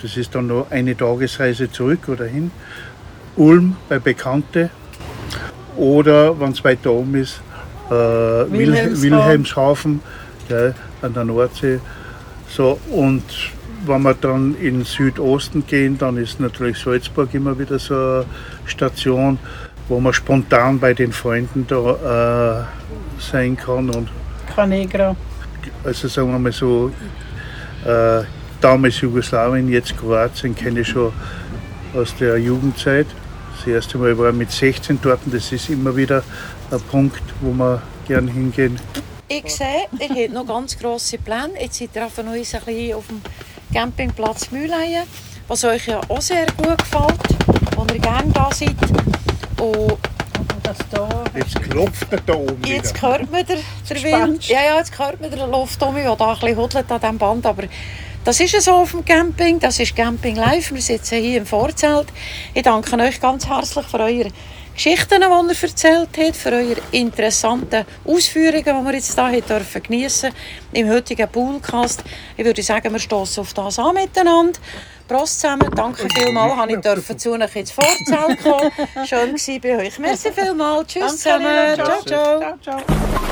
Das 0.00 0.16
ist 0.16 0.32
dann 0.36 0.46
noch 0.46 0.70
eine 0.70 0.96
Tagesreise 0.96 1.68
zurück 1.68 2.08
oder 2.08 2.26
hin. 2.26 2.52
Ulm 3.34 3.74
bei 3.88 3.98
Bekannte. 3.98 4.70
Oder, 5.76 6.38
wenn 6.38 6.52
es 6.52 6.62
weiter 6.62 6.92
oben 6.92 7.16
ist, 7.16 7.40
äh, 7.90 7.92
Wil- 7.92 8.52
Wilhelmshaven. 8.52 9.02
Wilhelmshaven 9.02 10.00
ja, 10.48 10.74
an 11.02 11.14
der 11.14 11.24
Nordsee. 11.24 11.80
So, 12.48 12.78
und 12.90 13.22
wenn 13.86 14.02
wir 14.02 14.14
dann 14.14 14.56
in 14.60 14.78
den 14.78 14.84
Südosten 14.84 15.66
gehen, 15.66 15.98
dann 15.98 16.16
ist 16.16 16.40
natürlich 16.40 16.78
Salzburg 16.78 17.32
immer 17.34 17.58
wieder 17.58 17.78
so 17.78 17.94
eine 17.94 18.24
Station, 18.66 19.38
wo 19.88 20.00
man 20.00 20.12
spontan 20.12 20.78
bei 20.78 20.94
den 20.94 21.12
Freunden 21.12 21.66
da 21.66 22.64
äh, 23.18 23.20
sein 23.20 23.56
kann. 23.56 23.90
Und 23.90 24.08
Canegra. 24.54 25.14
also 25.84 26.08
sagen 26.08 26.32
wir 26.32 26.38
mal 26.38 26.52
so, 26.52 26.90
äh, 27.84 28.22
damals 28.60 29.00
Jugoslawien, 29.00 29.68
jetzt 29.68 29.96
Kroatien, 29.96 30.54
kenne 30.54 30.80
ich 30.80 30.88
schon 30.88 31.12
aus 31.94 32.14
der 32.16 32.38
Jugendzeit. 32.38 33.06
Das 33.56 33.66
erste 33.66 33.98
Mal 33.98 34.16
war 34.18 34.30
ich 34.30 34.36
mit 34.36 34.50
16 34.50 34.98
dort 35.02 35.20
und 35.24 35.34
das 35.34 35.50
ist 35.52 35.68
immer 35.68 35.96
wieder 35.96 36.22
ein 36.70 36.80
Punkt, 36.80 37.22
wo 37.40 37.52
wir 37.52 37.82
gern 38.06 38.28
hingehen. 38.28 38.78
Ich 39.30 39.54
sehe, 39.54 39.86
ihr 40.00 40.24
habt 40.24 40.32
noch 40.32 40.46
ganz 40.46 40.78
grosse 40.78 41.18
Pläne. 41.18 41.50
Jetzt 41.60 41.78
seid 41.78 41.90
ihr 41.94 42.04
einfach 42.04 42.24
noch 42.24 42.32
ein 42.32 42.38
bisschen 42.38 42.94
auf 42.94 43.06
dem 43.08 43.20
Campingplatz 43.74 44.50
Mühleien, 44.50 45.04
was 45.48 45.64
euch 45.64 45.86
ja 45.86 46.00
auch 46.08 46.22
sehr 46.22 46.46
gut 46.56 46.78
gefällt, 46.78 47.76
wo 47.76 47.84
ihr 47.92 48.00
gerne 48.00 48.32
da 48.32 48.48
seid. 48.50 48.74
Und 49.60 49.98
Das 50.62 50.78
da. 50.90 51.24
Jetzt 51.36 51.60
klopft 51.62 52.10
er 52.10 52.20
da 52.26 52.34
oben 52.34 52.62
jetzt 52.64 53.00
hört 53.02 53.30
man 53.30 53.44
den, 53.44 53.58
der 53.88 54.02
Wind. 54.02 54.48
Ja, 54.48 54.64
ja, 54.64 54.78
jetzt 54.78 54.98
hört 54.98 55.20
man 55.20 55.30
den 55.30 55.50
Luft 55.50 55.82
um 55.82 55.94
der 55.94 56.16
da 56.16 56.32
ein 56.32 56.40
bisschen 56.40 56.56
hudelt 56.56 56.90
an 56.90 57.00
diesem 57.00 57.18
Band. 57.18 57.46
Aber 57.46 57.64
das 58.24 58.40
ist 58.40 58.54
es 58.54 58.64
so 58.64 58.72
auf 58.72 58.92
dem 58.92 59.04
Camping. 59.04 59.60
Das 59.60 59.78
ist 59.78 59.94
Camping 59.94 60.36
Live. 60.36 60.72
Wir 60.72 60.80
sitzen 60.80 61.20
hier 61.20 61.38
im 61.38 61.46
Vorzelt. 61.46 62.08
Ich 62.54 62.62
danke 62.62 62.96
euch 62.98 63.20
ganz 63.20 63.46
herzlich 63.46 63.86
für 63.86 64.00
eure 64.00 64.30
Geschichten, 64.78 65.20
die 65.20 65.26
ihr 65.26 65.62
erzählt 65.68 66.08
habt, 66.16 66.36
für 66.36 66.52
eure 66.52 66.76
interessanten 66.92 67.84
Ausführungen, 68.04 68.62
die 68.64 68.86
wir 68.86 68.94
jetzt 68.94 69.18
hier 69.18 69.40
dürfen 69.40 69.82
geniessen 69.82 70.30
im 70.72 70.88
heutigen 70.88 71.28
Poolcast. 71.28 72.04
Ich 72.36 72.44
würde 72.44 72.62
sagen, 72.62 72.92
wir 72.92 73.00
stoßen 73.00 73.40
auf 73.40 73.52
das 73.54 73.80
an 73.80 73.94
miteinander. 73.94 74.60
Prost 75.08 75.40
zusammen, 75.40 75.68
danke 75.74 76.06
vielmals, 76.14 76.54
habe 76.54 76.74
ich 76.74 76.80
dürfen 76.80 77.18
zu 77.18 77.32
euch 77.32 77.56
ins 77.56 77.72
Vorzelt 77.72 78.40
kommen. 78.40 78.70
Schön 79.04 79.32
war 79.32 79.60
bei 79.60 79.84
euch. 79.84 79.98
Merci 79.98 80.30
vielmals, 80.30 80.86
tschüss 80.86 81.16
zusammen, 81.16 81.74
ciao, 81.74 82.56
ciao. 82.60 82.80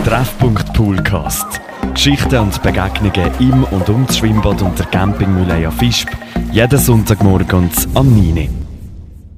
Treffpunkt 0.05 0.73
Poolcast. 0.73 1.47
Geschichten 1.95 2.39
und 2.39 2.61
Begegnungen 2.61 3.31
im 3.39 3.63
und 3.63 3.89
um 3.89 4.05
das 4.05 4.19
Schwimmbad 4.19 4.63
und 4.63 4.77
der 4.77 4.87
Campingmühle 4.87 5.71
Fischb. 5.71 6.09
Jeden 6.51 6.79
Sonntagmorgen 6.81 7.71
am 7.95 8.09
9. 8.09 8.37
Uhr. 8.37 8.66